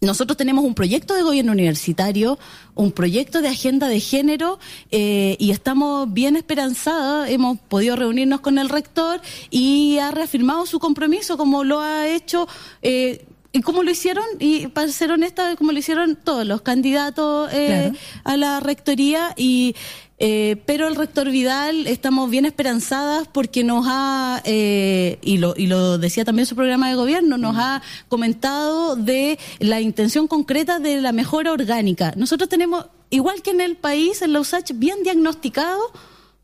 nosotros 0.00 0.36
tenemos 0.36 0.64
un 0.64 0.74
proyecto 0.74 1.14
de 1.14 1.22
gobierno 1.22 1.52
universitario, 1.52 2.38
un 2.74 2.92
proyecto 2.92 3.42
de 3.42 3.48
agenda 3.48 3.88
de 3.88 3.98
género 3.98 4.60
eh, 4.90 5.36
y 5.40 5.50
estamos 5.50 6.12
bien 6.12 6.36
esperanzados. 6.36 7.28
Hemos 7.28 7.58
podido 7.58 7.96
reunirnos 7.96 8.40
con 8.40 8.58
el 8.58 8.68
rector 8.68 9.20
y 9.50 9.98
ha 9.98 10.12
reafirmado 10.12 10.66
su 10.66 10.78
compromiso 10.78 11.36
como 11.36 11.64
lo 11.64 11.80
ha 11.80 12.06
hecho. 12.08 12.46
Eh, 12.82 13.26
y 13.50 13.62
como 13.62 13.82
lo 13.82 13.90
hicieron, 13.90 14.24
y 14.38 14.66
para 14.68 14.88
ser 14.88 15.10
honesta, 15.10 15.56
como 15.56 15.72
lo 15.72 15.78
hicieron 15.78 16.16
todos 16.16 16.46
los 16.46 16.60
candidatos 16.60 17.48
eh, 17.52 17.92
a 18.22 18.36
la 18.36 18.60
rectoría, 18.60 19.32
y 19.38 19.74
eh, 20.20 20.56
pero 20.66 20.88
el 20.88 20.96
rector 20.96 21.30
Vidal 21.30 21.86
estamos 21.86 22.28
bien 22.28 22.44
esperanzadas 22.44 23.28
porque 23.28 23.62
nos 23.62 23.86
ha, 23.88 24.42
eh, 24.44 25.18
y, 25.22 25.38
lo, 25.38 25.54
y 25.56 25.66
lo 25.66 25.98
decía 25.98 26.24
también 26.24 26.46
su 26.46 26.56
programa 26.56 26.88
de 26.88 26.96
gobierno, 26.96 27.38
nos 27.38 27.56
ha 27.56 27.82
comentado 28.08 28.96
de 28.96 29.38
la 29.60 29.80
intención 29.80 30.26
concreta 30.26 30.80
de 30.80 31.00
la 31.00 31.12
mejora 31.12 31.52
orgánica. 31.52 32.14
Nosotros 32.16 32.48
tenemos, 32.48 32.86
igual 33.10 33.42
que 33.42 33.50
en 33.50 33.60
el 33.60 33.76
país, 33.76 34.22
en 34.22 34.32
la 34.32 34.40
USACH, 34.40 34.72
bien 34.74 35.02
diagnosticado 35.04 35.80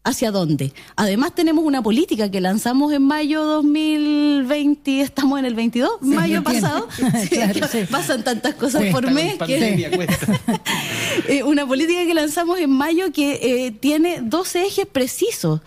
hacia 0.05 0.31
dónde. 0.31 0.73
Además 0.97 1.35
tenemos 1.35 1.65
una 1.65 1.83
política 1.83 2.31
que 2.31 2.41
lanzamos 2.41 2.93
en 2.93 3.03
mayo 3.03 3.45
2020, 3.45 5.01
estamos 5.01 5.39
en 5.39 5.47
el 5.47 5.55
22, 5.55 6.03
mayo 6.03 6.45
pasado, 6.45 6.89
pasan 7.91 8.23
tantas 8.23 8.55
cosas 8.55 8.85
por 8.93 9.11
mes 9.11 9.39
que 9.39 9.91
eh, 11.29 11.43
una 11.43 11.67
política 11.67 12.05
que 12.07 12.15
lanzamos 12.15 12.59
en 12.59 12.71
mayo 12.71 13.13
que 13.13 13.67
eh, 13.67 13.71
tiene 13.71 14.21
dos 14.23 14.55
ejes 14.55 14.87
precisos 14.87 15.61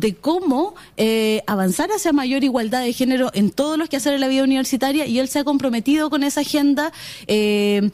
de 0.00 0.14
cómo 0.14 0.74
eh, 0.96 1.42
avanzar 1.46 1.90
hacia 1.92 2.12
mayor 2.12 2.42
igualdad 2.42 2.82
de 2.82 2.92
género 2.92 3.30
en 3.32 3.50
todos 3.50 3.78
los 3.78 3.88
que 3.88 3.96
hacer 3.96 4.14
en 4.14 4.20
la 4.20 4.28
vida 4.28 4.42
universitaria 4.42 5.06
y 5.06 5.18
él 5.18 5.28
se 5.28 5.38
ha 5.38 5.44
comprometido 5.44 6.10
con 6.10 6.24
esa 6.24 6.40
agenda. 6.40 6.92
Eh, 7.26 7.90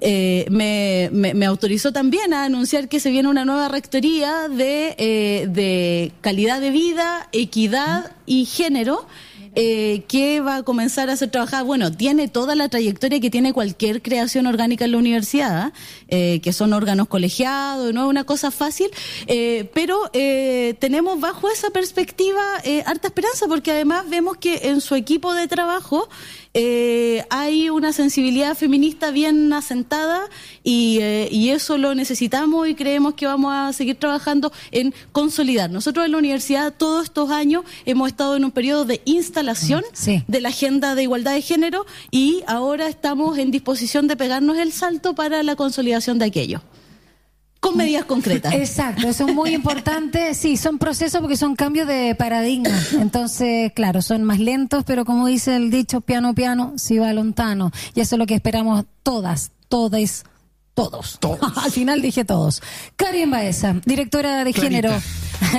eh, 0.00 0.46
me, 0.50 1.10
me, 1.12 1.46
autorizó 1.46 1.92
también 1.92 2.32
a 2.32 2.44
anunciar 2.44 2.88
que 2.88 2.98
se 2.98 3.10
viene 3.10 3.28
una 3.28 3.44
nueva 3.44 3.68
rectoría 3.68 4.48
de, 4.48 5.46
de 5.48 6.12
calidad 6.20 6.60
de 6.60 6.70
vida, 6.70 7.28
equidad 7.32 8.10
y 8.26 8.46
género 8.46 9.06
eh, 9.54 10.04
que 10.08 10.40
va 10.40 10.56
a 10.56 10.62
comenzar 10.62 11.10
a 11.10 11.16
ser 11.16 11.30
trabajada. 11.30 11.62
Bueno, 11.62 11.92
tiene 11.92 12.28
toda 12.28 12.54
la 12.54 12.68
trayectoria 12.68 13.20
que 13.20 13.30
tiene 13.30 13.52
cualquier 13.52 14.02
creación 14.02 14.46
orgánica 14.46 14.84
en 14.84 14.92
la 14.92 14.98
universidad, 14.98 15.72
eh, 16.08 16.40
que 16.42 16.52
son 16.52 16.72
órganos 16.72 17.08
colegiados, 17.08 17.92
no 17.92 18.04
es 18.04 18.08
una 18.08 18.24
cosa 18.24 18.50
fácil, 18.50 18.90
eh, 19.26 19.70
pero 19.74 20.10
eh, 20.12 20.74
tenemos 20.78 21.20
bajo 21.20 21.50
esa 21.50 21.70
perspectiva 21.70 22.40
eh, 22.64 22.82
harta 22.86 23.08
esperanza, 23.08 23.46
porque 23.48 23.72
además 23.72 24.08
vemos 24.08 24.36
que 24.36 24.68
en 24.68 24.80
su 24.80 24.94
equipo 24.94 25.34
de 25.34 25.48
trabajo 25.48 26.08
eh, 26.54 27.24
hay 27.30 27.70
una 27.70 27.92
sensibilidad 27.92 28.54
feminista 28.54 29.10
bien 29.10 29.52
asentada 29.52 30.28
y, 30.62 30.98
eh, 31.00 31.28
y, 31.30 31.48
eso 31.48 31.78
lo 31.78 31.94
necesitamos 31.94 32.68
y 32.68 32.74
creemos 32.74 33.14
que 33.14 33.26
vamos 33.26 33.52
a 33.54 33.72
seguir 33.72 33.96
trabajando 33.96 34.52
en 34.70 34.92
consolidar. 35.12 35.70
Nosotros 35.70 36.04
en 36.04 36.12
la 36.12 36.18
universidad 36.18 36.74
todos 36.76 37.04
estos 37.04 37.30
años 37.30 37.64
hemos 37.86 38.08
estado 38.08 38.36
en 38.36 38.44
un 38.44 38.50
periodo 38.50 38.84
de 38.84 39.00
instalación 39.06 39.82
sí. 39.94 40.24
de 40.28 40.40
la 40.40 40.50
agenda 40.50 40.94
de 40.94 41.04
igualdad 41.04 41.32
de 41.32 41.42
género 41.42 41.86
y 42.10 42.42
ahora 42.46 42.88
estamos 42.88 43.38
en 43.38 43.50
disposición 43.50 44.06
de 44.06 44.16
pegarnos 44.16 44.58
el 44.58 44.72
salto 44.72 45.14
para 45.14 45.42
la 45.42 45.56
consolidación 45.56 46.18
de 46.18 46.26
aquello 46.26 46.62
con 47.62 47.76
medidas 47.76 48.04
concretas. 48.06 48.52
Exacto, 48.54 49.08
eso 49.08 49.24
es 49.24 49.34
muy 49.34 49.54
importante. 49.54 50.34
Sí, 50.34 50.56
son 50.56 50.78
procesos 50.78 51.20
porque 51.20 51.36
son 51.36 51.54
cambios 51.54 51.86
de 51.86 52.16
paradigma. 52.16 52.76
Entonces, 52.98 53.72
claro, 53.72 54.02
son 54.02 54.24
más 54.24 54.40
lentos, 54.40 54.82
pero 54.84 55.04
como 55.04 55.28
dice 55.28 55.54
el 55.54 55.70
dicho, 55.70 56.00
piano, 56.00 56.34
piano, 56.34 56.72
si 56.76 56.98
va 56.98 57.12
lontano. 57.12 57.70
Y 57.94 58.00
eso 58.00 58.16
es 58.16 58.18
lo 58.18 58.26
que 58.26 58.34
esperamos 58.34 58.84
todas, 59.04 59.52
todas, 59.68 60.24
todos. 60.74 61.18
todos. 61.20 61.56
Al 61.64 61.70
final 61.70 62.02
dije 62.02 62.24
todos. 62.24 62.60
Karin 62.96 63.30
Baeza, 63.30 63.76
directora 63.84 64.42
de 64.42 64.52
Clarita. 64.52 64.88
género. 64.88 65.02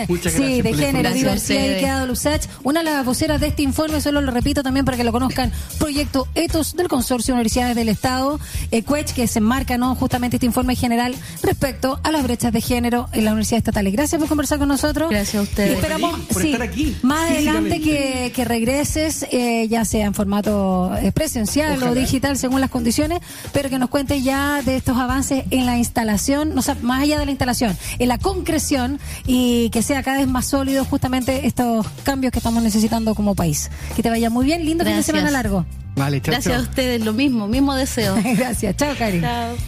Muchas 0.08 0.34
sí, 0.34 0.62
de 0.62 0.74
género, 0.74 1.00
Gracias 1.00 1.16
diversidad 1.16 1.62
y 1.62 1.70
equidad 1.70 2.08
Lusach. 2.08 2.42
Una 2.64 2.82
de 2.82 2.86
las 2.86 3.06
voceras 3.06 3.40
de 3.42 3.48
este 3.48 3.62
informe, 3.62 4.02
solo 4.02 4.22
lo 4.22 4.32
repito 4.32 4.64
también 4.64 4.86
para 4.86 4.98
que 4.98 5.04
lo 5.04 5.12
conozcan, 5.12 5.52
proyecto 5.80 6.28
ETOS 6.36 6.76
del 6.76 6.88
Consorcio 6.88 7.34
de 7.34 7.40
Universidades 7.40 7.76
del 7.76 7.90
Estado, 7.90 8.40
ECUECH, 8.72 9.14
que 9.14 9.28
se 9.28 9.40
enmarca 9.40 9.78
¿no? 9.78 9.96
justamente 9.96 10.38
este 10.38 10.46
informe 10.46 10.76
general 10.76 11.16
respecto 11.42 12.00
a 12.04 12.12
las 12.12 12.24
brechas 12.24 12.52
de 12.54 12.62
género 12.62 13.10
en 13.14 13.26
las 13.26 13.34
universidades 13.34 13.62
estatales. 13.62 13.94
Gracias 13.94 14.20
por 14.20 14.30
conversar 14.30 14.60
con 14.60 14.68
nosotros. 14.68 15.10
Gracias 15.10 15.36
a 15.36 15.42
ustedes. 15.42 15.72
Y 15.72 15.74
esperamos 15.76 16.20
por 16.22 16.42
sí, 16.42 16.52
estar 16.52 16.62
aquí, 16.62 16.98
más 17.02 17.32
adelante 17.32 17.82
que, 17.82 18.32
que 18.36 18.46
regreses, 18.46 19.26
eh, 19.32 19.68
ya 19.68 19.86
sea 19.86 20.06
en 20.06 20.14
formato 20.14 20.96
eh, 21.02 21.12
presencial 21.12 21.78
Ojalá. 21.78 21.92
o 21.92 21.96
digital, 21.96 22.38
según 22.38 22.62
las 22.62 22.70
condiciones, 22.70 23.20
pero 23.52 23.70
que 23.70 23.80
nos 23.80 23.90
cuentes 23.90 24.24
ya 24.24 24.62
de 24.62 24.76
estos 24.76 24.98
avances 24.98 25.46
en 25.52 25.66
la 25.66 25.78
instalación, 25.78 26.58
o 26.58 26.62
sea, 26.62 26.76
más 26.82 27.02
allá 27.02 27.20
de 27.20 27.26
la 27.26 27.32
instalación, 27.32 27.78
en 28.00 28.08
la 28.08 28.18
concreción 28.18 29.00
y 29.26 29.70
que 29.74 29.82
sea 29.82 30.04
cada 30.04 30.20
vez 30.20 30.28
más 30.28 30.46
sólido 30.46 30.86
justamente 30.86 31.48
estos 31.48 31.88
cambios 32.04 32.32
que 32.32 32.38
estamos 32.38 32.62
necesitando 32.62 33.16
como 33.16 33.34
país. 33.34 33.72
Que 33.96 34.04
te 34.04 34.10
vaya 34.12 34.30
muy 34.30 34.46
bien, 34.46 34.64
lindo 34.64 34.84
fin 34.84 34.92
de 34.92 34.98
Gracias. 34.98 35.06
semana 35.08 35.32
largo. 35.32 35.66
Vale, 35.96 36.22
chao, 36.22 36.32
Gracias 36.32 36.54
chao. 36.56 36.64
a 36.64 36.70
ustedes, 36.70 37.04
lo 37.04 37.12
mismo, 37.12 37.48
mismo 37.48 37.74
deseo. 37.74 38.16
Gracias, 38.38 38.78
chao, 38.78 38.94
Cari. 38.98 39.20
Chao. 39.20 39.56